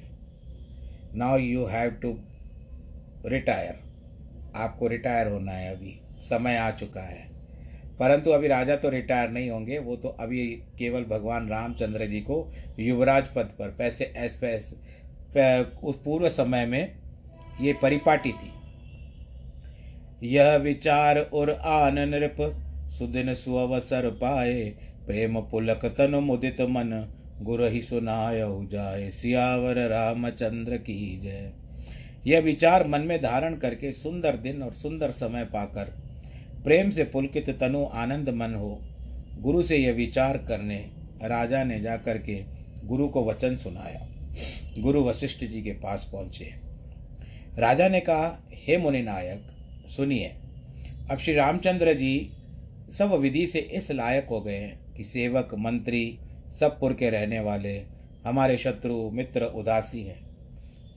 Now 1.15 1.37
you 1.37 1.65
have 1.65 1.91
to 1.91 2.19
retire 3.25 3.79
आपको 4.55 4.87
रिटायर 4.87 5.27
होना 5.27 5.51
है 5.51 5.75
अभी। 5.75 5.99
समय 6.25 6.57
आ 6.57 6.69
चुका 6.71 7.01
है। 7.01 7.23
परंतु 7.99 8.31
अभी 8.31 8.47
राजा 8.47 8.75
तो 8.75 8.89
रिटायर 8.89 9.29
नहीं 9.29 9.49
होंगे, 9.49 9.77
वो 9.79 9.95
तो 9.95 10.09
अभी 10.09 10.45
केवल 10.79 11.03
भगवान 11.03 11.47
रामचंद्र 11.49 12.05
जी 12.05 12.19
को 12.21 12.51
युवराज 12.79 13.27
पद 13.27 13.53
पर, 13.59 13.67
पैसे 13.69 14.05
ऐस 14.17 14.37
पैस 14.41 14.73
उस 15.83 15.95
पूर्व 16.05 16.29
समय 16.29 16.65
में 16.65 16.95
ये 17.61 17.73
परिपाटी 17.73 18.31
थी। 18.31 18.51
यह 20.23 20.55
विचार 20.55 21.19
और 21.19 21.49
आन 21.51 21.99
नृप, 21.99 22.37
सुदिन 22.89 23.33
सुअवसर 23.35 24.09
पाए, 24.11 24.63
प्रेम 25.05 25.39
पुलक 25.41 25.85
तन 25.97 26.15
मुदित 26.15 26.61
मन, 26.61 26.91
गुरु 27.41 27.67
ही 27.67 27.81
सुनाय 27.81 28.39
जाए, 28.71 29.09
सियावर 29.11 29.87
रामचंद्र 29.89 30.77
की 30.77 31.19
जय। 31.23 31.51
यह 32.27 32.41
विचार 32.41 32.87
मन 32.87 33.01
में 33.01 33.21
धारण 33.21 33.55
करके 33.55 33.91
सुंदर 33.91 34.35
दिन 34.35 34.63
और 34.63 34.71
सुंदर 34.73 35.11
समय 35.11 35.43
पाकर 35.45 35.93
प्रेम 36.65 36.89
से 36.89 37.03
पुलकित 37.03 37.49
तनु 37.49 37.85
आनंद 37.93 38.29
मन 38.29 38.53
हो। 38.53 38.81
गुरु 39.39 39.63
से 39.63 39.77
यह 39.77 39.93
विचार 39.93 40.37
करने 40.37 40.77
राजा 41.23 41.63
ने 41.63 41.79
जाकर 41.79 42.17
के 42.17 42.43
गुरु 42.83 43.07
को 43.07 43.25
वचन 43.25 43.57
सुनाया। 43.57 44.07
गुरु 44.79 45.03
वशिष्ठ 45.03 45.43
जी 45.43 45.61
के 45.61 45.71
पास 45.71 46.09
पहुँचे। 46.13 46.45
राजा 47.59 47.87
ने 47.87 47.99
कहा, 47.99 48.49
हे 48.53 48.77
मुनि 48.77 49.01
नायक, 49.01 49.47
सुनिए, 49.89 50.35
अब 51.11 51.17
श्री 51.17 51.33
रामचंद्र 51.33 51.93
जी 51.93 52.31
सब 52.91 53.13
विधि 53.13 53.47
से 53.47 53.59
इस 53.59 53.91
लायक 53.91 54.27
हो 54.29 54.41
गए 54.41 54.77
कि 54.97 55.03
सेवक, 55.03 55.49
मंत्री, 55.59 56.19
सब 56.59 56.79
पुर 56.79 56.93
के 56.93 57.09
रहने 57.09 57.39
वाले, 57.39 57.77
हमारे 58.25 58.57
शत्रु, 58.57 59.11
मित्र, 59.11 59.45
उदासी 59.45 60.03
हैं। 60.03 60.19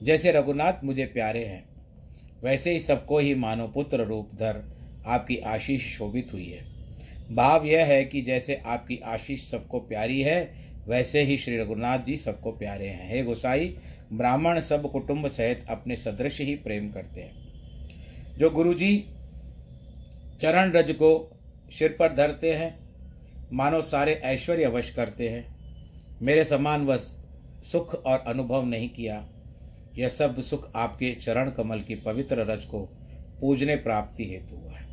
जैसे 0.03 0.31
रघुनाथ 0.31 0.73
मुझे 0.83 1.05
प्यारे 1.05 1.45
हैं, 1.45 1.63
वैसे 2.43 2.71
ही 2.71 2.79
सबको 2.79 3.19
ही 3.19 3.35
मानो 3.35 3.67
पुत्र 3.67 4.03
रूप 4.03 4.29
धर 4.33 4.78
आपकी 5.05 5.37
आशीष 5.37 5.97
शोभित 5.97 6.33
हुई 6.33 6.45
है। 6.45 6.65
भाव 7.35 7.65
यह 7.65 7.85
है 7.85 8.05
कि 8.05 8.21
जैसे 8.21 8.55
आपकी 8.55 8.97
आशीष 8.97 9.51
सबको 9.51 9.79
प्यारी 9.79 10.21
है, 10.21 10.69
वैसे 10.87 11.21
ही 11.21 11.37
श्री 11.37 11.57
रघुनाथ 11.57 11.99
जी 11.99 12.17
सबको 12.17 12.51
प्यारे 12.51 12.87
हैं। 12.87 13.09
हे 13.09 13.23
गोसाई, 13.23 13.77
ब्राह्मण 14.13 14.59
सब 14.59 14.91
कुटुंब 14.91 15.27
सहित 15.27 15.65
अपने 15.69 15.95
सदृश 15.95 16.41
ही 16.41 16.55
प्रेम 16.55 16.91
करते 16.91 17.21
हैं। 17.21 17.39
जो 18.37 18.49
गुरु 18.49 18.73
जी 18.73 19.05
चरण 20.41 20.71
रज 20.71 20.91
को 20.91 21.39
सिर 21.71 21.95
पर 21.99 22.13
धरते 22.13 22.53
हैं, 22.53 22.89
मानो 23.53 23.81
सारे 23.81 24.13
ऐश्वर्य 24.13 24.67
वश 24.67 24.89
करते 24.89 25.29
हैं। 25.29 25.59
मेरे 26.21 26.45
समान 26.45 26.85
वश 26.85 27.15
सुख 27.71 28.03
और 28.05 28.19
अनुभव 28.19 28.65
नहीं 28.65 28.89
किया। 28.89 29.29
यह 29.97 30.09
सब 30.09 30.41
सुख 30.41 30.71
आपके 30.75 31.15
चरण 31.15 31.51
कमल 31.51 31.79
की 31.79 31.95
पवित्र 31.95 32.39
रज 32.39 32.65
को 32.65 32.79
पूजने 33.41 33.75
प्राप्ति 33.75 34.25
हेतु 34.25 34.55
हुआ 34.55 34.73
है। 34.73 34.88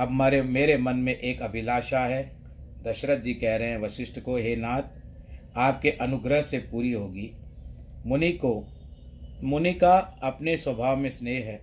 अब 0.00 0.10
मेरे 0.10 0.42
मेरे 0.42 0.76
मन 0.76 0.96
में 0.96 1.18
एक 1.18 1.42
अभिलाषा 1.42 2.00
है। 2.00 2.36
दशरथ 2.84 3.18
जी 3.18 3.34
कह 3.34 3.56
रहे 3.56 3.68
हैं, 3.68 3.78
वशिष्ठ 3.78 4.20
को, 4.20 4.36
हे 4.36 4.56
नाथ, 4.56 4.82
आपके 5.56 5.90
अनुग्रह 5.90 6.42
से 6.42 6.58
पूरी 6.58 6.92
होगी। 6.92 7.30
मुनि 8.06 8.32
को, 8.32 8.68
मुनि 9.42 9.72
का 9.74 10.20
अपने 10.22 10.56
स्वभाव 10.56 10.96
में 10.96 11.10
स्नेह 11.10 11.44
है। 11.44 11.60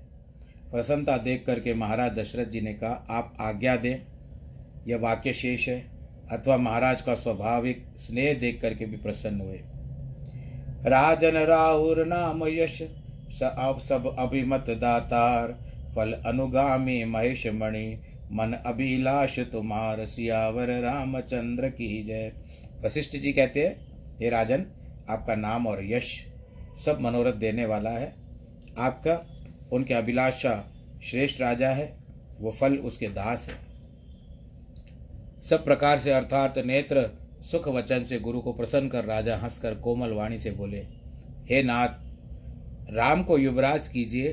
प्रसन्नता 0.71 1.17
देख 1.17 1.45
करके 1.45 1.73
महाराज 1.73 2.11
दशरथ 2.11 2.45
जी 2.45 2.61
ने 2.61 2.73
कहा, 2.73 3.07
आप 3.09 3.37
आज्ञा 3.41 3.75
दें। 3.75 3.99
यह 4.87 4.97
वाक्य 4.97 5.33
शेष 5.33 5.67
है, 5.69 5.91
अथवा 6.31 6.57
महाराज 6.57 7.01
का 7.01 7.15
स्वाभाविक 7.15 7.85
स्नेह 7.97 8.33
देख 8.33 8.61
करके 8.61 8.85
भी 8.85 8.97
प्रसन्न 8.97 9.41
हुए। 9.41 9.61
राजन 10.85 11.31
राहुर 11.31 12.05
नाम 12.05 12.47
यश 12.47 12.81
सब 13.33 14.15
अभिमत 14.19 14.65
दातार, 14.69 15.47
फल 15.95 16.13
अनुगामी 16.13 17.03
महेश 17.03 17.47
मणि 17.47 18.01
मन 18.31 18.53
अभिलाष 18.65 19.39
तुम्हार 19.51 20.05
सियावर 20.05 20.69
रामचंद्र 20.81 21.69
की 21.69 22.03
जय। 22.03 22.31
वशिष्ठ 22.85 23.15
जी 23.17 23.31
कहते 23.33 23.65
हैं, 23.67 23.75
हे 24.19 24.29
राजन, 24.29 24.65
आपका 25.09 25.35
नाम 25.35 25.67
और 25.67 25.83
यश 25.83 26.13
सब 26.85 27.01
मनोरथ 27.01 27.33
देने 27.33 27.65
वाला 27.65 27.89
है। 27.89 28.13
आपका, 28.77 29.19
उनके 29.73 29.93
अभिलाषा 29.93 30.53
श्रेष्ठ 31.03 31.41
राजा 31.41 31.69
है, 31.69 31.97
वो 32.39 32.51
फल 32.51 32.77
उसके 32.77 33.07
दास 33.07 33.47
है। 33.49 33.55
सब 35.41 35.65
प्रकार 35.65 35.99
से 35.99 36.11
अर्थात 36.11 36.57
नेत्र, 36.57 37.09
सुख 37.41 37.67
वचन 37.67 38.03
से 38.03 38.19
गुरु 38.19 38.41
को 38.41 38.53
प्रसन्न 38.53 38.87
कर 38.87 39.05
राजा 39.05 39.37
हंसकर 39.37 39.75
कोमल 39.75 40.11
वाणी 40.11 40.39
से 40.39 40.51
बोले, 40.51 40.85
हे 41.49 41.61
नाथ, 41.63 41.99
राम 42.93 43.23
को 43.23 43.37
युवराज 43.37 43.87
कीजिए 43.87 44.31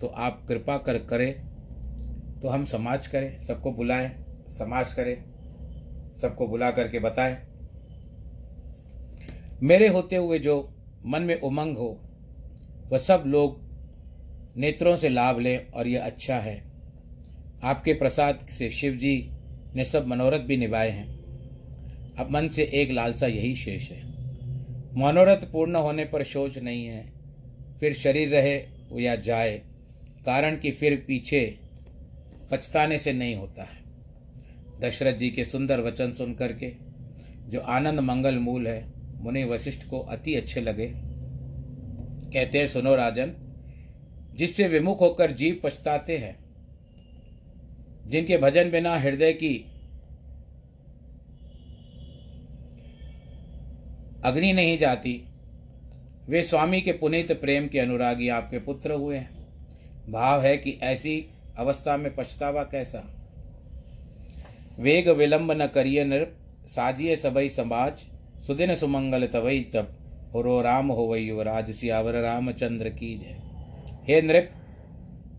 तो 0.00 0.06
आप 0.06 0.44
कृपा 0.48 0.76
कर 0.78 0.98
करें 0.98 1.53
तो 2.44 2.48
हम 2.48 2.64
समाज 2.64 3.06
करें, 3.06 3.38
सबको 3.38 3.72
बुलाएँ, 3.72 4.10
समाज 4.48 4.92
करें, 4.92 5.24
सबको 6.16 6.46
बुला 6.46 6.70
करके 6.70 6.98
बताएँ। 6.98 7.36
मेरे 9.62 9.88
होते 9.88 10.16
हुए 10.16 10.38
जो 10.38 10.74
मन 11.06 11.22
में 11.22 11.40
उमंग 11.40 11.76
हो, 11.76 12.00
वह 12.92 12.98
सब 12.98 13.24
लोग 13.26 13.60
नेत्रों 14.56 14.96
से 14.96 15.08
लाभ 15.08 15.38
लें 15.38 15.70
और 15.70 15.86
यह 15.86 16.04
अच्छा 16.04 16.36
है। 16.36 16.56
आपके 17.64 17.92
प्रसाद 17.92 18.46
से 18.50 18.70
शिव 18.70 18.94
जी 18.94 19.30
ने 19.74 19.84
सब 19.84 20.06
मनोरथ 20.06 20.40
भी 20.40 20.56
निभाए 20.56 20.90
हैं। 20.90 21.08
अब 22.14 22.30
मन 22.30 22.48
से 22.48 22.70
एक 22.74 22.90
लालसा 22.90 23.26
यही 23.26 23.56
शेष 23.56 23.90
है। 23.90 24.02
मनोरथ 24.98 25.50
पूर्ण 25.52 25.76
होने 25.76 26.04
पर 26.04 26.24
शोच 26.24 26.58
नहीं 26.58 26.86
है। 26.86 27.12
फिर 27.80 27.94
शरीर 27.94 28.28
रहे 28.28 28.56
या 29.02 29.16
जाए, 29.16 29.62
कारण 30.26 30.56
कि 30.56 30.70
फिर 30.70 31.04
पीछे 31.08 31.63
पछताने 32.54 32.98
से 32.98 33.12
नहीं 33.12 33.36
होता 33.36 33.62
है। 33.62 33.84
दशरथ 34.80 35.12
जी 35.12 35.30
के 35.30 35.44
सुंदर 35.44 35.80
वचन 35.80 36.12
सुन 36.12 36.34
करके, 36.34 36.72
जो 37.50 37.60
आनंद 37.60 38.00
मंगल 38.00 38.38
मूल 38.38 38.68
है, 38.68 38.92
मुनि 39.22 39.44
वशिष्ठ 39.44 39.88
को 39.88 39.98
अति 39.98 40.34
अच्छे 40.34 40.60
लगे। 40.60 40.92
कहते 42.32 42.58
हैं, 42.58 42.66
सुनो 42.66 42.94
राजन, 42.94 43.34
जिससे 44.34 44.68
विमुख 44.68 45.00
होकर 45.00 45.30
जीव 45.30 45.60
पछताते 45.64 46.18
हैं, 46.18 46.44
जिनके 48.06 48.38
भजन 48.38 48.70
बिना 48.70 48.96
हृदय 48.96 49.32
की 49.32 49.70
अग्नि 54.24 54.52
नहीं 54.52 54.78
जाती, 54.78 55.28
वे 56.28 56.42
स्वामी 56.42 56.80
के 56.80 56.92
पुनीत 56.92 57.32
प्रेम 57.32 57.68
के 57.68 57.78
अनुरागी 57.78 58.28
आपके 58.28 58.58
पुत्र 58.58 58.92
हुए 58.92 59.16
हैं। 59.16 59.46
भाव 60.12 60.42
है 60.42 60.56
कि 60.56 60.78
ऐसी 60.82 61.26
अवस्था 61.58 61.96
में 61.96 62.14
पछतावा 62.14 62.62
कैसा? 62.62 63.02
वेग 64.78 65.08
विलंब 65.08 65.52
न 65.52 65.66
करिए 65.66 66.04
नृप 66.04 66.36
साजिए 66.66 67.16
सबई 67.16 67.48
समाज, 67.48 67.92
सुदिन 68.46 68.74
सुमंगल 68.74 69.26
तवई 69.26 69.66
हो 70.34 70.42
रो 70.42 70.60
राम 70.62 70.88
हो 70.88 71.02
वही 71.02 71.22
युवराज, 71.22 71.70
सियावर 71.70 72.14
रामचंद्र 72.14 72.88
की 72.88 73.14
जय। 73.18 73.36
हे 74.08 74.22
नृप, 74.22 74.50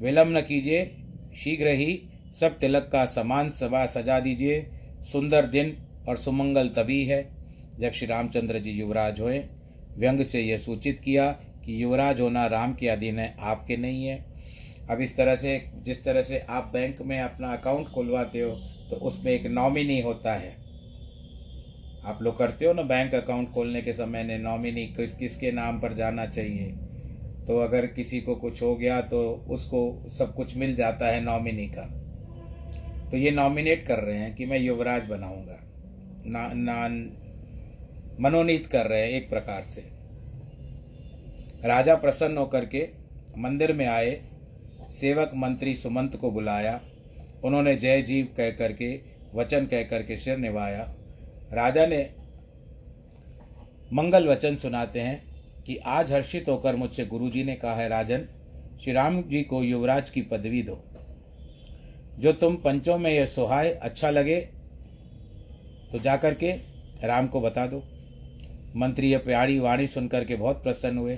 विलंब 0.02 0.38
न 0.38 0.42
कीजिए, 0.42 0.86
शीघ्र 1.36 1.68
ही 1.68 2.02
सब 2.40 2.60
तिलक 2.60 2.90
का 2.92 3.06
समान 3.06 3.50
सभा 3.52 3.86
सजा 3.86 4.20
दीजिए। 4.20 4.66
सुंदर 5.12 5.46
दिन 5.46 5.78
और 6.10 6.18
सुमंगल 6.18 6.70
तभी 6.70 7.04
है 7.06 7.22
जब 7.80 7.92
श्री 7.92 8.08
रामचंद्र 8.08 8.60
जी 8.60 8.72
युवराज 8.72 9.20
हुए। 9.20 9.44
व्यंग 9.98 10.22
से 10.22 10.42
यह 10.42 10.58
सूचित 10.58 11.00
किया 11.00 11.32
कि 11.66 11.84
युवराज 11.84 12.22
होना 12.22 12.46
राम 12.48 12.74
के 12.74 12.88
अधीन 12.88 13.20
है, 13.20 13.36
आपके 13.40 13.78
नहीं 13.78 14.06
है। 14.06 14.35
अब 14.90 15.02
इस 15.02 15.16
तरह 15.18 15.36
से 15.36 15.58
जिस 15.76 16.04
तरह 16.06 16.22
से 16.22 16.40
आप 16.50 16.70
बैंक 16.74 17.02
में 17.02 17.20
अपना 17.20 17.52
अकाउंट 17.54 17.88
खुलवाते 17.88 18.40
हो 18.40 18.52
तो 18.90 18.96
उसमें 18.96 19.32
एक 19.32 19.46
नॉमिनी 19.46 20.00
होता 20.02 20.34
है। 20.34 20.54
आप 22.06 22.20
लोग 22.22 22.38
करते 22.38 22.66
हो 22.66 22.74
ना 22.74 22.82
बैंक 22.82 23.16
अकाउंट 23.16 23.52
खोलने 23.52 23.82
के 23.82 23.94
समय 23.94 24.24
ने 24.24 24.38
नॉमिनी 24.38 24.86
किस 24.88 25.14
किसके 25.14 25.52
नाम 25.52 25.80
पर 25.80 25.94
जाना 25.94 26.26
चाहिए? 26.26 26.72
तो 27.48 27.58
अगर 27.60 27.86
किसी 27.88 28.20
को 28.22 28.36
कुछ 28.36 28.62
हो 28.62 28.76
गया 28.76 29.02
तो 29.02 29.22
उसको 29.50 30.10
सब 30.10 30.34
कुछ 30.36 30.56
मिल 30.58 30.76
जाता 30.76 31.08
है 31.08 31.24
नॉमिनी 31.24 31.68
का। 31.68 31.86
तो 33.12 33.18
ये 33.18 33.32
नॉमिनेट 33.32 33.86
कर 33.88 34.00
रहे 34.00 34.18
हैं 34.18 34.36
कि 34.36 34.46
मैं 34.46 34.60
युवराज 34.60 35.06
बनाऊँगा। 35.06 35.60
ना, 36.26 36.48
ना 36.54 36.88
मनोनीत 38.20 38.68
कर 38.68 38.88
रहे 38.88 39.02
हैं 39.02 39.10
एक 39.10 39.30
प्रकार 39.30 39.64
से। 39.70 39.82
राजा 41.66 41.96
प्रसन्न 41.96 42.38
होकर 42.38 42.66
के 42.66 42.88
मंदिर 43.38 43.74
में 43.74 43.86
आए 43.88 44.12
सेवक 44.90 45.32
मंत्री 45.36 45.76
सुमंत 45.76 46.16
को 46.16 46.32
बुलाया। 46.32 46.80
उन्होंने 47.44 47.76
जय 47.76 48.02
जीव 48.02 48.28
कह 48.38 48.50
करके, 48.52 49.00
वचन 49.36 49.66
कह 49.66 49.84
करके 49.84 50.18
सिर 50.18 50.38
निभाया। 50.38 50.84
राजा 51.54 51.86
ने 51.86 52.10
मंगल 53.94 54.28
वचन 54.28 54.56
सुनाते 54.56 55.00
हैं 55.00 55.24
कि 55.64 55.76
आज 55.78 56.12
हर्षित 56.12 56.50
होकर 56.50 56.76
मुझसे 56.76 57.06
गुरुजी 57.06 57.44
ने 57.44 57.56
कहा, 57.56 57.76
है 57.76 57.90
राजन, 57.90 58.28
श्री 58.84 58.94
राम 58.94 59.22
जी 59.22 59.42
को 59.42 59.64
युवराज 59.64 60.10
की 60.10 60.22
पदवी 60.22 60.62
दो। 60.64 60.84
जो 62.20 62.32
तुम 62.34 62.56
पंचों 62.56 62.98
में 62.98 63.12
यह 63.12 63.26
सुहाय 63.26 63.72
अच्छा 63.72 64.10
लगे 64.10 64.40
तो 65.92 66.00
जाकर 66.00 66.34
के 66.34 66.52
राम 67.04 67.28
को 67.28 67.42
बता 67.42 67.66
दो। 67.68 67.84
मंत्री 68.76 69.12
यह 69.12 69.20
प्यारी 69.20 69.60
वाणी 69.60 69.88
सुनकर 69.88 70.26
के 70.26 70.36
बहुत 70.36 70.64
प्रसन्न 70.64 70.98
हुए। 70.98 71.18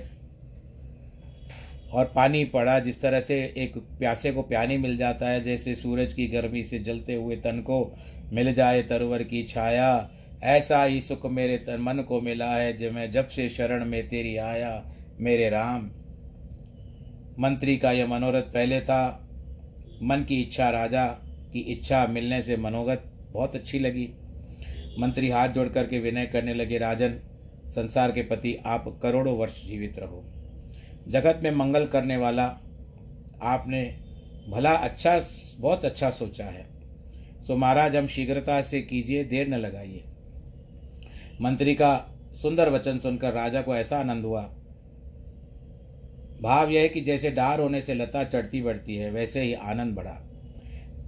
और 1.92 2.12
पानी 2.16 2.44
पड़ा 2.44 2.78
जिस 2.78 3.00
तरह 3.02 3.20
से 3.20 3.54
एक 3.56 3.78
प्यासे 3.78 4.32
को 4.32 4.42
प्यानी 4.42 4.76
मिल 4.76 4.96
जाता 4.96 5.28
है, 5.28 5.44
जैसे 5.44 5.74
सूरज 5.74 6.12
की 6.12 6.26
गर्मी 6.26 6.62
से 6.62 6.78
जलते 6.78 7.14
हुए 7.14 7.36
तन 7.36 7.60
को 7.60 7.96
मिल 8.32 8.54
जाए, 8.54 8.82
तरवर 8.82 9.22
की 9.22 9.42
छाया। 9.42 10.10
ऐसा 10.42 10.84
ही 10.84 11.00
सुख 11.00 11.26
मेरे 11.26 11.56
तन 11.56 11.78
मन 11.80 12.02
को 12.02 12.20
मिला 12.20 12.50
है, 12.50 12.76
जब 12.76 12.92
मैं 12.92 13.10
जब 13.10 13.28
से 13.28 13.48
शरण 13.48 13.84
में 13.84 14.08
तेरी 14.08 14.36
आया, 14.36 14.92
मेरे 15.20 15.48
राम। 15.48 15.90
मंत्री 17.38 17.76
का 17.76 17.92
यह 17.92 18.06
मनोरथ 18.06 18.42
पहले 18.42 18.80
था। 18.80 19.28
मन 20.02 20.24
की 20.28 20.42
इच्छा 20.42 20.70
राजा 20.70 21.06
की 21.52 21.58
इच्छा 21.58 22.06
मिलने 22.06 22.42
से 22.42 22.56
मनोगत 22.56 23.04
बहुत 23.32 23.54
अच्छी 23.54 23.78
लगी। 23.78 24.08
मंत्री 24.98 25.28
हाथ 25.28 25.48
जोड़ 25.48 25.68
करके 25.68 25.98
विनय 25.98 26.26
करने 26.26 26.54
लगे, 26.54 26.78
राजन, 26.78 27.20
संसार 27.66 28.12
के 28.12 28.22
पति 28.22 28.58
आप 28.66 29.00
करोड़ों 29.02 29.38
वर्ष 29.38 29.66
जीवित 29.66 29.98
रहो। 29.98 30.37
जगत 31.08 31.40
में 31.42 31.50
मंगल 31.50 31.86
करने 31.86 32.16
वाला 32.16 32.44
आपने 33.42 34.00
भला 34.48 34.74
अच्छा 34.74 35.20
बहुत 35.58 35.84
अच्छा 35.84 36.10
सोचा 36.10 36.44
है। 36.44 36.66
सो 37.46 37.56
महाराज, 37.56 37.96
हम 37.96 38.06
शीघ्रता 38.06 38.62
से 38.62 38.82
कीजिए, 38.82 39.24
देर 39.24 39.48
न 39.48 39.54
लगाइए। 39.54 40.04
मंत्री 41.40 41.74
का 41.74 42.14
सुंदर 42.42 42.70
वचन 42.70 42.98
सुनकर 42.98 43.32
राजा 43.32 43.62
को 43.62 43.76
ऐसा 43.76 43.98
आनंद 43.98 44.24
हुआ। 44.24 44.42
भाव 46.42 46.70
यह 46.70 46.88
कि 46.88 47.00
जैसे 47.00 47.30
डार 47.30 47.60
होने 47.60 47.82
से 47.82 47.94
लता 47.94 48.24
चढ़ती 48.24 48.62
बढ़ती 48.62 48.96
है, 48.96 49.10
वैसे 49.10 49.40
ही 49.40 49.54
आनंद 49.54 49.94
बढ़ा। 49.94 50.24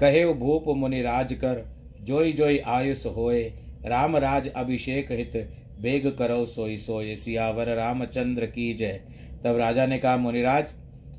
कहे 0.01 0.33
भूप 0.33 0.65
मुनि 0.69 1.03
राज 1.03 1.33
कर, 1.33 1.77
जोई 2.03 2.33
जोई 2.33 2.59
आयुष 2.59 3.07
होए। 3.07 3.53
राम 3.85 4.17
राज 4.17 4.49
अभिषेक 4.49 5.13
हित, 5.13 5.33
बेग 5.81 6.17
करो 6.17 6.47
सोई 6.47 6.79
सोए। 6.79 7.17
सियावर 7.17 7.69
रामचंद्र 7.69 8.47
की 8.47 8.75
जय। 8.75 9.01
तब 9.45 9.57
राजा 9.57 9.87
ने 9.87 9.99
कहा, 9.99 10.17
मुनिराज, 10.17 10.67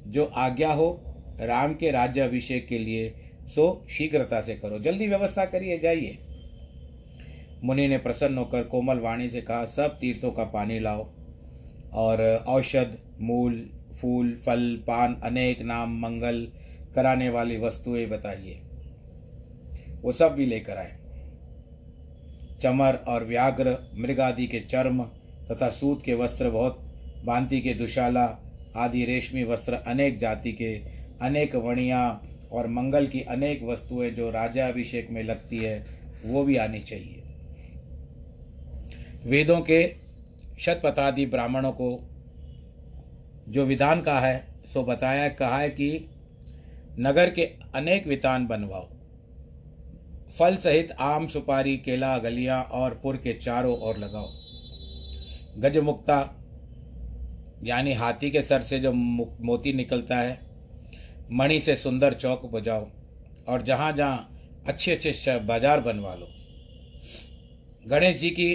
जो 0.07 0.25
आज्ञा 0.25 0.73
हो, 0.73 1.03
राम 1.39 1.73
के 1.73 1.91
राज्य 1.91 2.21
अभिषेक 2.21 2.67
के 2.67 2.79
लिए, 2.79 3.13
सो 3.47 3.86
शीघ्रता 3.89 4.41
से 4.41 4.55
करो। 4.55 4.79
जल्दी 4.79 5.07
व्यवस्था 5.07 5.45
करिए, 5.45 5.79
जाइए। 5.79 6.17
मुनि 7.63 7.88
ने 7.88 7.97
प्रसन्न 7.97 8.38
होकर 8.38 8.63
कोमल 8.63 8.99
वाणी 8.99 9.29
से 9.29 9.41
कहा, 9.41 9.65
सब 9.65 9.97
तीर्थों 9.97 10.31
का 10.31 10.43
पानी 10.43 10.79
लाओ 10.79 11.10
और 11.93 12.43
औषध, 12.47 12.97
मूल, 13.19 13.69
फूल, 14.01 14.36
फल, 14.36 14.84
पान, 14.88 15.21
अनेक 15.23 15.62
नाम, 15.62 15.99
मंगल 15.99 16.47
कराने 16.95 17.29
वाली 17.29 17.57
वस्तुएँ 17.57 18.05
बताइए। 18.05 18.62
वो 20.01 20.12
सब 20.12 20.34
भी 20.34 20.45
लेकर 20.45 20.77
आए। 20.77 20.97
चमर 22.62 22.93
और 23.07 23.25
व्याघ्र, 23.25 23.91
मृगादि 23.95 24.47
के 24.47 24.60
चर्म 24.60 25.03
तथा 25.51 25.69
सूत 25.69 26.03
के 26.05 26.13
वस्त्र 26.13 26.49
बहुत 26.49 26.90
भांति 27.25 27.62
के 27.62 27.73
दुशाला, 27.73 28.38
आदि 28.75 29.05
रेशमी 29.05 29.43
वस्त्र 29.43 29.73
अनेक 29.73 30.17
जाति 30.17 30.51
के, 30.51 30.81
अनेक 31.21 31.55
वणिया 31.55 32.21
और 32.51 32.67
मंगल 32.67 33.07
की 33.07 33.21
अनेक 33.21 33.63
वस्तुएँ 33.63 34.12
जो 34.12 34.29
राजा 34.29 34.67
अभिषेक 34.67 35.07
में 35.12 35.23
लगती 35.23 35.57
है, 35.57 35.86
वो 36.25 36.43
भी 36.43 36.55
आनी 36.55 36.79
चाहिए। 36.79 37.23
वेदों 39.25 39.62
के 39.62 39.95
शतपथादि 40.60 41.25
ब्राह्मणों 41.25 41.71
को 41.71 42.10
जो 43.49 43.65
विधान 43.65 44.01
का 44.01 44.19
है, 44.19 44.45
सो 44.73 44.84
बताया, 44.84 45.29
कहा 45.29 45.57
है 45.57 45.69
कि 45.69 46.10
नगर 46.99 47.29
के 47.29 47.45
अनेक 47.75 48.07
वितान 48.07 48.47
बनवाओ। 48.47 48.89
फल 50.39 50.55
सहित 50.55 50.91
आम, 50.91 51.27
सुपारी, 51.27 51.77
केला, 51.77 52.17
गलियाँ 52.17 52.63
और 52.63 52.99
पुर 53.03 53.17
के 53.17 53.34
चारों 53.34 53.79
ओर 53.79 53.97
लगाओ। 53.97 54.31
गजमुक्ता 55.57 56.40
यानी 57.63 57.93
हाथी 57.93 58.29
के 58.31 58.41
सर 58.41 58.62
से 58.62 58.79
जो 58.79 58.91
मोती 58.91 59.73
निकलता 59.73 60.17
है, 60.17 60.39
मणि 61.31 61.59
से 61.59 61.75
सुंदर 61.75 62.13
चौक 62.13 62.45
बजाओ 62.45 62.87
और 63.47 63.62
जहाँ 63.62 63.91
जहाँ 63.91 64.27
अच्छे 64.67 64.91
अच्छे 64.91 65.37
बाज़ार 65.39 65.79
बनवा 65.79 66.13
लो। 66.15 66.27
गणेश 67.87 68.19
जी 68.19 68.29
की 68.29 68.53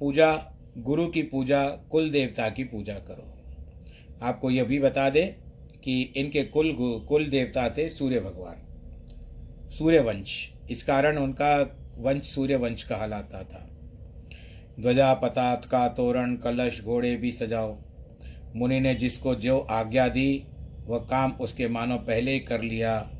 पूजा, 0.00 0.32
गुरु 0.78 1.06
की 1.06 1.22
पूजा, 1.22 1.64
कुल 1.90 2.10
देवता 2.10 2.48
की 2.48 2.64
पूजा 2.64 2.94
करो। 3.08 3.32
आपको 4.22 4.50
यह 4.50 4.64
भी 4.64 4.78
बता 4.80 5.08
दें 5.10 5.26
कि 5.84 6.00
इनके 6.16 6.42
कुल 6.44 6.74
कुल 7.08 7.24
देवता 7.24 7.68
थे 7.68 7.88
सूर्य 7.88 8.20
भगवान 8.20 8.62
सूर्यवंश 9.70 10.36
इस 10.70 10.82
कारण 10.82 11.18
उनका 11.18 11.56
वंश 11.98 12.24
सूर्य 12.24 12.56
वंश 12.56 12.82
कहलाता 12.82 13.42
था। 13.42 13.66
ध्वजा, 14.80 15.12
पतात, 15.14 15.64
का 15.64 15.86
तोरण, 15.88 16.36
कलश, 16.36 16.82
घोड़े 16.84 17.14
भी 17.16 17.32
सजाओ। 17.32 17.76
मुनि 18.56 18.80
ने 18.80 18.94
जिसको 18.94 19.34
जो 19.34 19.58
आज्ञा 19.58 20.08
दी, 20.08 20.44
वह 20.86 20.98
काम 20.98 21.32
उसके 21.32 21.68
मानो 21.68 21.96
पहले 21.96 22.32
ही 22.32 22.40
कर 22.40 22.62
लिया। 22.62 23.10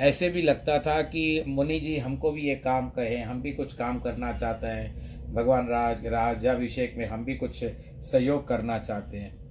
ऐसे 0.00 0.28
भी 0.28 0.42
लगता 0.42 0.78
था 0.78 1.02
कि 1.02 1.44
मुनि 1.46 1.80
जी 1.80 1.98
हमको 1.98 2.30
भी 2.30 2.42
ये 2.42 2.54
काम 2.54 2.88
कहें, 2.88 3.24
हम 3.24 3.42
भी 3.42 3.52
कुछ 3.52 3.72
काम 3.74 4.00
करना 4.00 4.32
चाहते 4.32 4.66
हैं। 4.66 5.14
भगवान 5.34 5.68
राज, 5.68 6.06
राजाभिषेक 6.06 6.94
में 6.96 7.06
हम 7.06 7.24
भी 7.24 7.34
कुछ 7.34 7.64
सहयोग 8.02 8.48
करना 8.48 8.78
चाहते 8.78 9.16
हैं। 9.16 9.44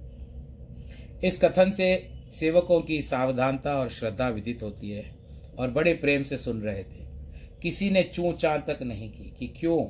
इस 1.20 1.44
कथन 1.44 1.70
से 1.70 2.08
सेवकों 2.32 2.80
की 2.80 3.02
सावधानता 3.02 3.74
और 3.74 3.88
श्रद्धा 3.88 4.28
विदित 4.28 4.62
होती 4.62 4.90
है 4.90 5.16
और 5.58 5.70
बड़े 5.70 5.94
प्रेम 5.94 6.22
से 6.22 6.36
सुन 6.36 6.60
रहे 6.60 6.82
थे। 6.82 7.04
किसी 7.62 7.90
ने 7.90 8.02
चू 8.02 8.32
चा 8.32 8.58
तक 8.58 8.78
नहीं 8.82 9.10
की 9.10 9.34
कि 9.38 9.46
क्यों? 9.46 9.84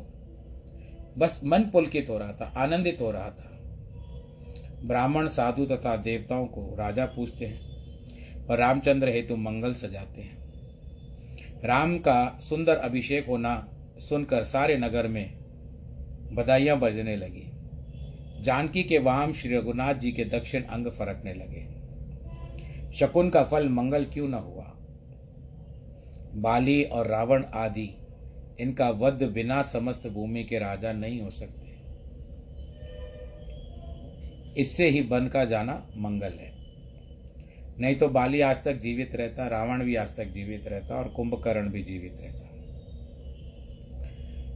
बस 1.18 1.40
मन 1.44 1.60
पुलकित 1.60 2.10
हो 2.10 2.18
रहा 2.18 2.32
था, 2.32 2.44
आनंदित 2.56 3.00
हो 3.00 3.10
रहा 3.10 3.30
था। 3.30 3.53
ब्राह्मण 4.84 5.28
साधु 5.28 5.66
तथा 5.66 5.96
देवताओं 5.96 6.46
को 6.46 6.76
राजा 6.78 7.06
पूछते 7.06 7.46
हैं 7.46 7.60
और 8.46 8.58
रामचंद्र 8.58 9.08
हेतु 9.08 9.36
मंगल 9.36 9.74
सजाते 9.74 10.20
हैं। 10.20 10.44
राम 11.64 11.98
का 11.98 12.38
सुंदर 12.40 12.76
अभिषेक 12.76 13.26
होना 13.26 13.68
सुनकर 13.98 14.44
सारे 14.44 14.76
नगर 14.76 15.08
में 15.08 15.34
बधाइयाँ 16.32 16.78
बजने 16.78 17.16
लगी। 17.16 17.50
जानकी 18.42 18.82
के 18.82 18.98
वाम 18.98 19.32
श्री 19.32 19.56
रघुनाथ 19.56 19.94
जी 19.94 20.12
के 20.12 20.24
दक्षिण 20.24 20.62
अंग 20.62 20.86
फरकने 20.86 21.34
लगे। 21.34 21.74
शकुन 22.92 23.30
का 23.30 23.44
फल 23.44 23.68
मंगल 23.68 24.04
क्यों 24.04 24.28
न 24.28 24.34
हुआ? 24.34 24.70
बाली 26.34 26.84
और 26.84 27.06
रावण 27.06 27.44
आदि 27.54 27.96
इनका 28.60 28.90
वध 28.90 29.22
बिना 29.22 29.62
समस्त 29.62 30.06
भूमि 30.08 30.44
के 30.44 30.58
राजा 30.58 30.92
नहीं 30.92 31.20
हो 31.20 31.30
सकते। 31.30 31.63
इससे 34.58 34.88
ही 34.88 35.02
बन 35.02 35.26
का 35.28 35.44
जाना 35.44 35.86
मंगल 35.96 36.32
है। 36.40 36.52
नहीं 37.80 37.94
तो 37.94 38.08
बाली 38.08 38.40
आज 38.40 38.64
तक 38.64 38.74
जीवित 38.74 39.14
रहता, 39.14 39.48
रावण 39.48 39.84
भी 39.84 39.96
आज 39.96 40.16
तक 40.16 40.24
जीवित 40.24 40.68
रहता 40.68 40.94
और 40.94 41.08
कुंभकर्ण 41.08 41.68
भी 41.68 41.82
जीवित 41.82 42.16
रहता। 42.20 42.50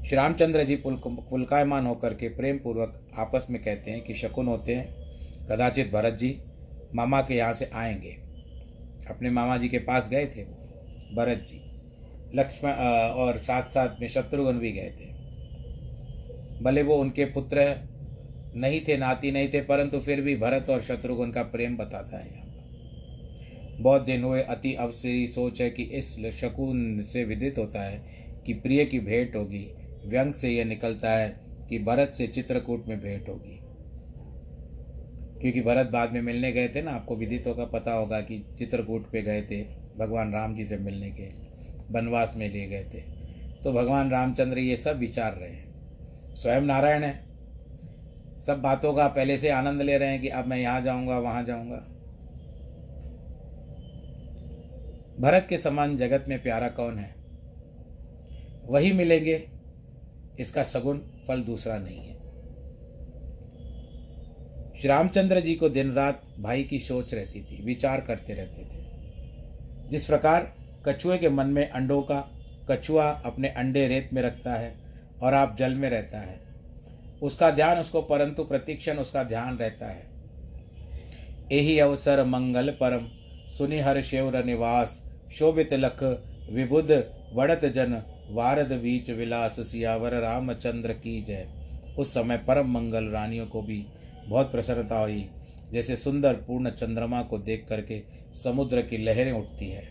श्री 0.07 0.17
रामचंद्र 0.17 0.65
जी 0.65 0.77
पुल, 0.77 1.01
पुलकायमान 1.07 1.87
होकर 1.87 2.15
के 2.15 2.29
प्रेम 2.29 2.59
पूर्वक 2.59 3.11
आपस 3.19 3.47
में 3.51 3.63
कहते 3.63 3.91
हैं 3.91 4.01
कि 4.01 4.15
शकुन 4.15 4.47
होते 4.47 4.75
हैं। 4.75 4.95
कदाचित 5.47 5.93
भरत 5.93 6.15
जी 6.15 6.41
मामा 6.95 7.21
के 7.23 7.35
यहाँ 7.35 7.55
से 7.55 7.71
आएँगे। 7.75 8.11
अपने 9.11 9.31
मामा 9.31 9.57
जी 9.57 9.69
के 9.69 9.79
पास 9.79 10.11
गए 10.11 10.27
थे 10.27 10.45
वो, 10.45 10.55
भरत 11.17 11.39
जी। 11.39 11.61
लक्ष्मण 12.35 12.71
और 12.71 13.39
साथ 13.39 13.63
साथ 13.63 14.01
में 14.01 14.09
शत्रुघ्न 14.09 14.59
भी 14.59 14.73
गए 14.73 14.91
थे। 14.91 15.07
भले 16.63 16.83
वो 16.83 16.97
उनके 16.97 17.25
पुत्र 17.25 17.88
नहीं 18.59 18.81
थे, 18.89 18.97
नाती 18.97 19.31
नहीं 19.31 19.49
थे, 19.49 19.61
परंतु 19.61 20.01
फिर 20.01 20.21
भी 20.21 20.37
भरत 20.37 20.71
और 20.71 20.83
शत्रुघ्न 20.83 21.31
का 21.31 21.43
प्रेम 21.43 21.77
बताता 21.77 22.19
है 22.19 22.49
बहुत 23.81 24.03
दिन 24.03 24.25
हुए, 24.25 24.43
अति 24.43 24.75
अवसरी 24.75 25.27
सोच 25.27 25.61
है 25.61 25.71
कि 25.71 25.83
इस 25.83 26.31
शकुन 26.31 27.03
से 27.13 27.25
विदित 27.25 27.59
होता 27.59 27.83
है 27.83 28.03
कि 28.47 28.55
प्रिय 28.55 28.85
की 28.85 29.01
भेंट 29.01 29.37
होगी। 29.37 29.73
व्यंग 30.07 30.35
से 30.35 30.49
यह 30.49 30.65
निकलता 30.65 31.11
है 31.13 31.41
कि 31.69 31.79
भरत 31.79 32.13
से 32.15 32.27
चित्रकूट 32.27 32.89
में 32.89 33.01
भेंट 33.01 33.29
होगी। 33.29 33.59
क्योंकि 35.41 35.61
भरत 35.61 35.91
बाद 35.91 36.13
में 36.13 36.23
मिलने 36.23 36.53
गए 36.53 36.69
थे 36.69 36.83
ना, 36.83 36.91
आपको 36.91 37.17
विदित 37.17 37.47
होगा 37.47 37.65
पता 37.65 37.93
होगा 37.93 38.21
कि 38.21 38.57
चित्रकूट 38.59 39.11
पे 39.11 39.23
गए 39.23 39.43
थे, 39.43 39.63
भगवान 39.99 40.33
राम 40.33 40.57
जी 40.57 40.65
से 40.65 40.77
मिलने 40.77 41.11
के, 41.11 41.29
वनवास 41.91 42.35
में 42.37 42.53
लिए 42.53 42.67
गए 42.67 42.85
थे। 42.85 43.01
तो 43.65 43.73
भगवान 43.73 44.11
रामचंद्र 44.11 44.59
ये 44.59 44.77
सब 44.77 44.99
विचार 44.99 45.33
रहे 45.33 45.51
हैं। 45.51 45.69
स्वयं 46.35 46.61
नारायण 46.61 47.03
है। 47.03 47.28
सब 48.41 48.61
बातों 48.63 48.95
का 48.95 49.07
पहले 49.07 49.39
से 49.39 49.49
आनंद 49.49 49.83
ले 49.83 49.99
रहे 49.99 50.09
हैं 50.09 50.21
कि 50.21 50.29
अब 50.29 50.47
मैं 50.47 50.59
यहाँ 50.59 50.81
जाऊँगा, 50.81 51.19
वहाँ 51.19 51.45
जाऊँगा। 51.45 51.77
भरत 55.21 55.47
के 55.49 55.59
समान 55.59 55.97
जगत 55.97 56.25
में 56.29 56.43
प्यारा 56.43 56.69
कौन 56.69 56.99
है? 56.99 57.15
वही 58.67 58.93
मिलेंगे, 58.93 59.49
इसका 60.41 60.63
सगुण 60.63 60.99
फल 60.99 61.43
दूसरा 61.43 61.79
नहीं 61.79 61.99
है। 61.99 62.19
श्री 64.81 64.89
रामचंद्र 64.89 65.41
जी 65.41 65.55
को 65.55 65.69
दिन 65.69 65.93
रात 65.93 66.23
भाई 66.41 66.63
की 66.63 66.79
सोच 66.79 67.15
रहती 67.15 67.41
थी, 67.41 67.65
विचार 67.65 68.01
करते 68.01 68.35
रहते 68.35 68.65
थे। 68.65 69.89
जिस 69.89 70.05
प्रकार 70.05 70.53
कछुए 70.87 71.19
के 71.19 71.29
मन 71.29 71.47
में 71.47 71.71
अंडों 71.71 72.03
का 72.03 72.21
कछुआ 72.71 73.11
अपने 73.11 73.49
अंडे 73.49 73.89
रेत 73.89 74.11
में 74.13 74.23
रखता 74.23 74.55
है 74.55 74.75
और 75.23 75.35
आप 75.35 75.57
जल 75.59 75.75
में 75.75 75.91
रहता 75.91 76.19
है 76.19 76.48
उसका 77.23 77.51
ध्यान 77.51 77.79
उसको, 77.79 78.03
परंतु 78.03 78.45
प्रतिक्षण 78.45 78.97
उसका 78.97 79.23
ध्यान 79.25 79.57
रहता 79.57 79.87
है। 79.87 80.07
यही 81.53 81.79
अवसर 81.79 82.25
मंगल 82.25 82.71
परम, 82.71 83.07
सुनि 83.59 83.79
हर 83.79 84.03
शेवर 84.03 84.45
निवास, 84.45 85.03
शोभित 85.33 85.75
लख, 85.75 86.03
विबुध 86.53 86.91
वड़त 87.35 87.65
जन, 87.65 88.03
वारद 88.31 88.73
बीच 88.73 89.11
विलास, 89.11 89.61
सियावर 89.61 90.15
रामचंद्र 90.15 90.93
की 90.93 91.23
जय। 91.23 91.49
उस 91.99 92.15
समय 92.15 92.37
परम 92.37 92.73
मंगल 92.73 93.05
रानियों 93.05 93.47
को 93.47 93.63
भी 93.63 93.87
बहुत 94.29 94.53
प्रसन्नता 94.53 94.99
हुई, 94.99 95.29
जैसे 95.73 95.97
सुंदर 95.97 96.35
पूर्ण 96.35 96.71
चंद्रमा 96.71 97.23
को 97.23 97.39
देख 97.39 97.67
करके 97.69 98.03
समुद्र 98.35 98.83
की 98.83 98.99
लहरें 98.99 99.33
उठती 99.33 99.69
है। 99.69 99.89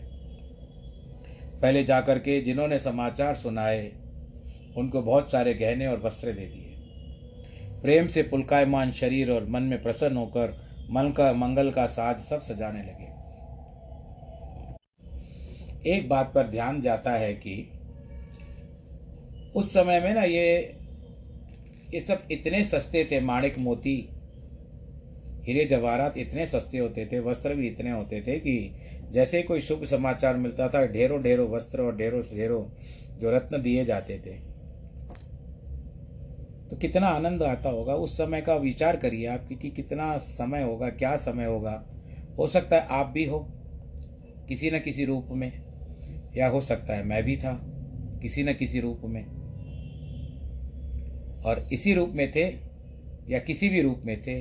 पहले 1.60 1.84
जाकर 1.84 2.18
के 2.18 2.40
जिन्होंने 2.40 2.78
समाचार 2.78 3.36
सुनाए, 3.36 3.92
उनको 4.76 5.02
बहुत 5.02 5.30
सारे 5.30 5.54
गहने 5.54 5.86
और 5.86 6.00
वस्त्र 6.00 6.32
दे 6.32 6.46
दिए। 6.46 6.67
प्रेम 7.82 8.06
से 8.06 8.22
पुलकायमान 8.22 8.92
शरीर 8.92 9.30
और 9.30 9.48
मन 9.48 9.62
में 9.62 9.82
प्रसन्न 9.82 10.16
होकर 10.16 10.56
मन 10.90 11.12
का, 11.16 11.32
मंगल 11.32 11.70
का 11.70 11.86
साज 11.86 12.20
सब 12.20 12.40
सजाने 12.40 12.82
लगे। 12.82 13.06
एक 15.90 16.08
बात 16.08 16.32
पर 16.34 16.46
ध्यान 16.46 16.82
जाता 16.82 17.12
है 17.12 17.34
कि 17.34 17.70
उस 19.54 19.72
समय 19.74 20.00
में 20.00 20.14
ना 20.14 20.22
ये 20.22 20.74
ये 21.94 22.00
सब 22.00 22.22
इतने 22.30 22.64
सस्ते 22.64 23.08
थे, 23.10 23.20
माणिक 23.20 23.58
मोती, 23.58 24.08
हीरे 25.44 25.64
जवाहरात 25.64 26.18
इतने 26.18 26.46
सस्ते 26.46 26.78
होते 26.78 27.06
थे, 27.06 27.20
वस्त्र 27.20 27.54
भी 27.54 27.66
इतने 27.66 27.90
होते 27.90 28.20
थे 28.20 28.38
कि 28.38 28.76
जैसे 29.10 29.42
कोई 29.42 29.60
शुभ 29.60 29.84
समाचार 29.84 30.36
मिलता 30.36 30.68
था 30.68 30.86
ढेरों 30.86 31.22
ढेरों 31.22 31.48
वस्त्र 31.50 31.82
और 31.82 31.96
ढेरों 31.96 32.20
ढेरों 32.20 32.64
जो 33.18 33.30
रत्न 33.30 33.62
दिए 33.62 33.84
जाते 33.84 34.18
थे। 34.18 34.47
तो 36.70 36.76
कितना 36.76 37.06
आनंद 37.06 37.42
आता 37.42 37.70
होगा 37.70 37.94
उस 37.94 38.18
समय 38.18 38.40
का 38.40 38.54
विचार 38.54 38.96
करिए 38.96 39.26
आप 39.26 39.48
कि 39.62 39.70
कितना 39.70 40.16
समय 40.16 40.62
होगा, 40.62 40.88
क्या 40.88 41.16
समय 41.16 41.44
होगा। 41.44 41.84
हो 42.38 42.46
सकता 42.46 42.76
है 42.76 42.86
आप 42.90 43.06
भी 43.06 43.24
हो, 43.24 43.38
किसी 44.48 44.70
न 44.70 44.78
किसी 44.78 45.04
रूप 45.04 45.28
में, 45.30 45.62
या 46.36 46.48
हो 46.48 46.60
सकता 46.60 46.94
है 46.94 47.04
मैं 47.04 47.22
भी 47.22 47.36
था, 47.36 47.60
किसी 48.22 48.42
न 48.42 48.52
किसी 48.52 48.80
रूप 48.80 49.00
में। 49.04 49.24
और 51.42 51.68
इसी 51.72 51.94
रूप 51.94 52.08
में 52.08 52.32
थे, 52.32 52.44
या 53.28 53.38
किसी 53.38 53.68
भी 53.68 53.82
रूप 53.82 54.02
में 54.04 54.22
थे, 54.22 54.40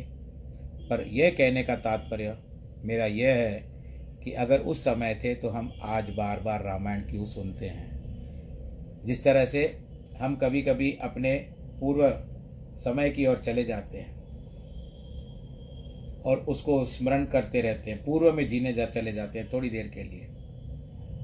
पर 0.90 1.08
यह 1.08 1.30
कहने 1.30 1.64
का 1.64 1.76
तात्पर्य 1.76 2.38
मेरा 2.84 3.06
यह 3.06 3.36
है 3.36 3.68
कि 4.24 4.32
अगर 4.32 4.60
उस 4.60 4.84
समय 4.84 5.22
थे 5.24 5.36
तो 5.36 5.50
हम 5.50 5.74
आज 5.84 6.10
बार 6.10 6.40
बार 6.40 6.64
रामायण 6.64 7.02
क्यों 7.02 7.26
सुनते 7.26 7.66
हैं। 7.66 7.98
जिस 9.06 9.24
तरह 9.24 9.46
से 9.46 9.80
हम 10.20 10.36
कभी 10.36 10.62
कभी 10.62 10.98
अपने 11.02 11.57
पूर्व 11.80 12.10
समय 12.78 13.10
की 13.10 13.26
ओर 13.26 13.38
चले 13.38 13.64
जाते 13.64 13.98
हैं 13.98 14.16
और 16.22 16.38
उसको 16.38 16.86
स्मरण 16.86 17.26
करते 17.26 17.62
रहते 17.62 17.92
हैं। 17.92 18.04
पूर्व 18.06 18.34
में 18.34 18.48
जीने 18.48 18.74
जा 18.74 18.86
चले 18.86 19.14
जाते 19.14 19.40
हैं 19.40 19.50
थोड़ी 19.54 19.70
देर 19.70 19.88
के 19.88 20.04
लिए। 20.04 20.28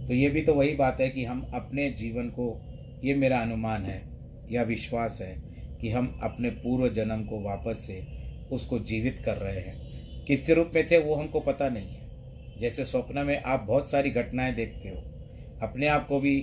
तो 0.07 0.13
ये 0.13 0.29
भी 0.29 0.41
तो 0.41 0.53
वही 0.53 0.75
बात 0.75 1.01
है 1.01 1.09
कि 1.09 1.25
हम 1.25 1.41
अपने 1.53 1.89
जीवन 1.91 2.29
को, 2.29 2.61
ये 3.03 3.13
मेरा 3.13 3.39
अनुमान 3.39 3.83
है, 3.83 4.01
या 4.51 4.63
विश्वास 4.63 5.21
है 5.21 5.35
कि 5.81 5.89
हम 5.89 6.19
अपने 6.23 6.49
पूर्व 6.49 6.93
जन्म 6.93 7.23
को 7.23 7.41
वापस 7.41 7.77
से 7.87 8.01
उसको 8.51 8.79
जीवित 8.79 9.21
कर 9.25 9.37
रहे 9.37 9.59
हैं। 9.59 10.25
किस 10.25 10.49
रूप 10.49 10.71
में 10.75 10.87
थे 10.91 10.97
वो 10.97 11.15
हमको 11.15 11.39
पता 11.39 11.69
नहीं 11.69 11.87
है। 11.87 12.59
जैसे 12.59 12.85
स्वप्न 12.85 13.25
में 13.25 13.37
आप 13.37 13.63
बहुत 13.67 13.91
सारी 13.91 14.09
घटनाएँ 14.09 14.53
देखते 14.55 14.89
हो, 14.89 14.95
अपने 15.61 15.87
आप 15.87 16.07
को 16.07 16.19
भी 16.19 16.39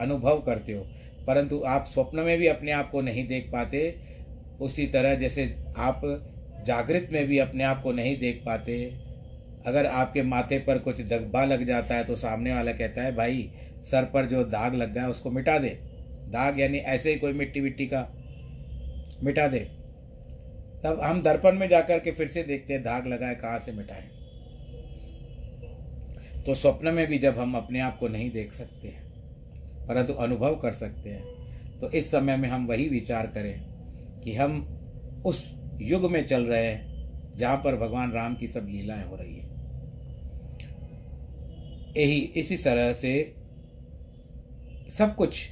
अनुभव 0.00 0.42
करते 0.42 0.72
हो 0.72 0.86
परंतु 1.28 1.62
आप 1.66 1.84
स्वप्न 1.86 2.20
में 2.20 2.38
भी 2.38 2.46
अपने 2.46 2.72
आप 2.72 2.90
को 2.90 3.00
नहीं 3.00 3.26
देख 3.28 3.50
पाते। 3.52 3.80
उसी 4.60 4.86
तरह 4.86 5.14
जैसे 5.14 5.44
आप 5.78 6.00
जागृत 6.66 7.08
में 7.12 7.26
भी 7.26 7.38
अपने 7.38 7.64
आप 7.64 7.82
को 7.82 7.92
नहीं 7.92 8.16
देख 8.18 8.42
पाते। 8.46 8.84
अगर 9.66 9.86
आपके 9.86 10.22
माथे 10.22 10.58
पर 10.58 10.78
कुछ 10.78 11.00
दगबा 11.02 11.44
लग 11.44 11.64
जाता 11.66 11.94
है 11.94 12.04
तो 12.04 12.16
सामने 12.16 12.52
वाला 12.52 12.72
कहता 12.72 13.02
है, 13.02 13.14
भाई, 13.16 13.50
सर 13.84 14.04
पर 14.04 14.26
जो 14.26 14.44
दाग 14.44 14.74
लग 14.74 14.92
गया 14.94 15.08
उसको 15.08 15.30
मिटा 15.30 15.58
दे। 15.58 15.68
दाग 16.28 16.60
यानी 16.60 16.78
ऐसे 16.78 17.12
ही 17.12 17.18
कोई 17.18 17.32
मिट्टी 17.32 17.60
मिट्टी 17.60 17.86
का 17.86 18.00
मिटा 19.24 19.46
दे। 19.48 19.58
तब 20.84 21.00
हम 21.02 21.22
दर्पण 21.22 21.58
में 21.58 21.68
जाकर 21.68 21.98
के 21.98 22.10
फिर 22.10 22.28
से 22.28 22.42
देखते 22.42 22.72
हैं, 22.72 22.82
दाग 22.82 23.06
लगा 23.06 23.26
है, 23.26 23.34
कहाँ 23.34 23.58
से 23.58 23.72
मिटाए 23.72 24.04
तो 26.46 26.54
स्वप्न 26.54 26.94
में 26.94 27.06
भी 27.06 27.18
जब 27.18 27.38
हम 27.38 27.54
अपने 27.54 27.80
आप 27.80 27.98
को 27.98 28.08
नहीं 28.08 28.30
देख 28.30 28.52
सकते 28.52 28.88
हैं 28.88 29.07
परंतु 29.88 30.12
अनुभव 30.12 30.54
कर 30.54 30.72
सकते 30.72 31.10
हैं। 31.10 31.24
तो 31.80 31.90
इस 31.90 32.10
समय 32.10 32.36
में 32.36 32.48
हम 32.48 32.66
वही 32.66 32.88
विचार 32.88 33.26
करें 33.26 33.60
कि 34.20 34.34
हम 34.34 34.62
उस 35.26 35.54
युग 35.80 36.10
में 36.10 36.26
चल 36.26 36.42
रहे 36.42 36.66
हैं, 36.66 36.88
जहाँ 37.36 37.56
पर 37.56 37.76
भगवान 37.76 38.12
राम 38.12 38.34
की 38.34 38.46
सब 38.46 38.66
लीलाएँ 38.70 39.04
हो 39.08 39.16
रही 39.16 39.34
है। 39.34 39.48
यही, 41.96 42.18
इसी 42.18 42.56
तरह 42.56 42.92
से 42.92 43.34
सब 44.90 45.14
कुछ 45.14 45.48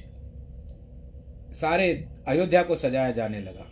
सारे 1.51 2.07
अयोध्या 2.27 2.63
को 2.63 2.75
सजाया 2.75 3.11
जाने 3.11 3.41
लगा। 3.41 3.71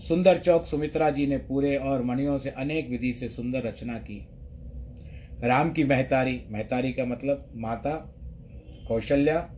सुंदर 0.00 0.38
चौक 0.38 0.66
सुमित्रा 0.66 1.10
जी 1.10 1.26
ने 1.26 1.36
पूरे 1.36 1.76
और 1.76 2.02
मणियों 2.02 2.38
से 2.38 2.50
अनेक 2.50 2.88
विधि 2.88 3.12
से 3.12 3.28
सुंदर 3.28 3.62
रचना 3.62 3.98
की। 3.98 4.28
राम 5.44 5.70
की 5.70 5.84
महतारी। 5.84 6.42
महतारी 6.50 6.92
का 6.92 7.04
मतलब 7.04 7.52
माता, 7.56 8.14
कौशल्या। 8.88 9.50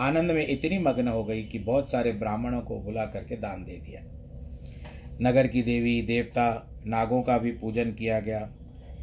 आनंद 0.00 0.30
में 0.30 0.46
इतनी 0.46 0.78
मग्न 0.78 1.08
हो 1.08 1.24
गई 1.24 1.42
कि 1.42 1.58
बहुत 1.58 1.90
सारे 1.90 2.12
ब्राह्मणों 2.12 2.60
को 2.60 2.80
बुला 2.80 3.04
करके 3.04 3.36
दान 3.36 3.64
दे 3.64 3.72
दिया। 3.72 4.00
नगर 5.22 5.46
की 5.46 5.62
देवी, 5.62 6.02
देवता, 6.02 6.70
नागों 6.86 7.22
का 7.22 7.38
भी 7.38 7.50
पूजन 7.50 7.92
किया 7.92 8.20
गया। 8.20 8.52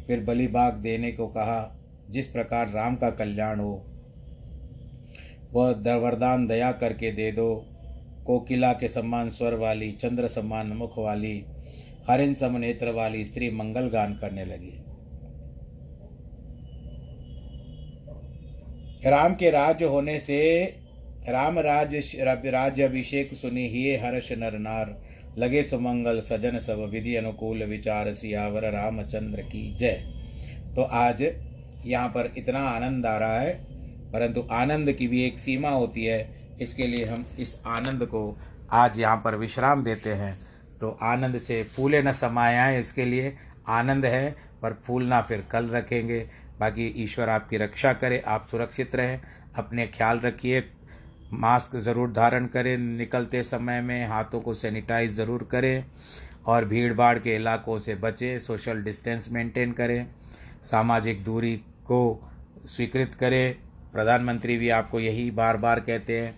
फिर 0.06 0.20
बलिबाग 0.20 0.74
देने 0.74 1.12
को 1.12 1.26
कहा, 1.26 1.78
जिस 2.10 2.26
प्रकार 2.26 2.70
राम 2.70 2.96
का 2.96 3.10
कल्याण 3.10 3.60
हो, 3.60 3.84
वह 5.52 5.94
वरदान 5.94 6.46
दया 6.46 6.72
करके 6.72 7.12
दे 7.12 7.32
दो। 7.32 7.66
कोकिला 8.26 8.72
के 8.72 8.88
सम्मान 8.88 9.30
स्वर 9.30 9.54
वाली, 9.54 9.92
चंद्र 9.92 10.28
सम्मान 10.28 10.66
मुख 10.66 10.98
वाली 10.98 11.44
हरिन 12.10 12.34
सम 12.34 12.56
नेत्र 12.56 12.90
वाली 12.90 13.24
स्त्री 13.24 13.50
मंगल 13.50 13.88
गान 13.88 14.14
करने 14.14 14.44
लगी। 14.44 14.84
राम 19.04 19.34
के 19.34 19.50
राज्य 19.50 19.84
होने 19.84 20.18
से 20.18 20.64
राम 21.28 21.58
राज 21.58 21.94
राज्य 22.46 22.82
अभिषेक 22.82 23.34
सुनी 23.34 23.66
ही 23.68 23.94
हर्ष 23.96 24.30
नर 24.32 24.58
नार। 24.58 24.96
लगे 25.38 25.62
सुमंगल 25.62 26.20
सजन 26.20 26.58
सब 26.58 26.78
विधि 26.92 27.14
अनुकूल 27.16 27.62
विचार 27.64 28.12
सियावर 28.12 28.64
रामचंद्र 28.72 29.42
की 29.42 29.62
जय। 29.74 30.02
तो 30.76 30.82
आज 30.82 31.22
यहाँ 31.86 32.08
पर 32.08 32.32
इतना 32.38 32.60
आनंद 32.60 33.06
आ 33.06 33.16
रहा 33.18 33.38
है, 33.40 33.52
परंतु 34.12 34.46
आनंद 34.52 34.92
की 34.92 35.08
भी 35.08 35.22
एक 35.24 35.38
सीमा 35.38 35.70
होती 35.70 36.04
है। 36.04 36.56
इसके 36.60 36.86
लिए 36.86 37.04
हम 37.04 37.24
इस 37.40 37.56
आनंद 37.66 38.04
को 38.06 38.36
आज 38.72 38.98
यहाँ 38.98 39.16
पर 39.16 39.34
विश्राम 39.36 39.84
देते 39.84 40.12
हैं। 40.12 40.36
तो 40.80 40.90
आनंद 41.02 41.38
से 41.38 41.62
फूले 41.66 42.02
न 42.02 42.12
समाया 42.14 42.68
इसके 42.70 43.04
लिए। 43.04 43.32
आनंद 43.68 44.04
है, 44.06 44.30
पर 44.62 44.72
फूलना 44.86 45.20
फिर 45.20 45.44
कल 45.50 45.68
रखेंगे। 45.68 46.24
बाकी 46.60 46.86
ईश्वर 46.96 47.28
आपकी 47.28 47.56
रक्षा 47.56 47.92
करे, 47.92 48.18
आप 48.18 48.46
सुरक्षित 48.46 48.94
रहें, 48.96 49.20
अपने 49.56 49.86
ख्याल 49.88 50.20
रखिए, 50.20 50.64
मास्क 51.32 51.76
ज़रूर 51.78 52.10
धारण 52.12 52.46
करें, 52.46 52.76
निकलते 52.78 53.42
समय 53.42 53.80
में 53.80 54.06
हाथों 54.06 54.40
को 54.40 54.54
सैनिटाइज 54.54 55.12
ज़रूर 55.12 55.48
करें 55.50 55.84
और 56.46 56.64
भीड़ 56.64 56.92
भाड़ 56.94 57.18
के 57.18 57.34
इलाकों 57.36 57.78
से 57.78 57.94
बचें, 57.96 58.38
सोशल 58.38 58.82
डिस्टेंस 58.82 59.28
मेंटेन 59.32 59.72
करें, 59.72 60.06
सामाजिक 60.62 61.24
दूरी 61.24 61.56
को 61.86 62.00
स्वीकृत 62.66 63.14
करें। 63.14 63.54
प्रधानमंत्री 63.92 64.56
भी 64.58 64.68
आपको 64.70 65.00
यही 65.00 65.30
बार 65.32 65.56
बार 65.56 65.80
कहते 65.80 66.20
हैं, 66.20 66.34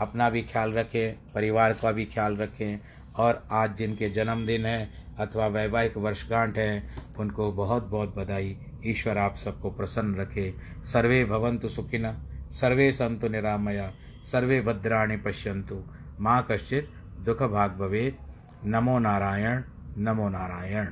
अपना 0.00 0.28
भी 0.30 0.42
ख्याल 0.42 0.72
रखें, 0.72 1.32
परिवार 1.34 1.72
का 1.72 1.92
भी 1.92 2.04
ख्याल 2.04 2.36
रखें 2.36 2.78
और 3.16 3.46
आज 3.52 3.76
जिनके 3.76 4.08
जन्मदिन 4.10 4.66
है 4.66 4.88
अथवा 5.20 5.46
वैवाहिक 5.48 5.96
वर्षगांठ 5.98 6.56
है, 6.58 6.82
उनको 7.18 7.50
बहुत 7.52 7.84
बहुत 7.86 8.14
बधाई। 8.16 8.56
ईश्वर 8.86 9.18
आप 9.18 9.36
सबको 9.36 9.70
प्रसन्न 9.70 10.14
रखे। 10.14 10.54
सर्वे 10.84 11.24
भवन्तु 11.24 11.68
सुखिन 11.68 12.28
सर्वे 12.50 12.92
संतु 12.92 13.28
निरामया, 13.28 13.92
सर्वे 14.24 14.60
भद्राणि 14.60 15.16
पश्यन्तु। 15.16 15.84
माँ 16.20 16.46
कश्चित 16.50 16.90
दुख 17.24 17.42
भाग 17.42 17.70
भवे 17.70 18.14
नमो 18.64 18.98
नारायण 18.98 19.62
नमो 19.98 20.28
नारायण। 20.28 20.86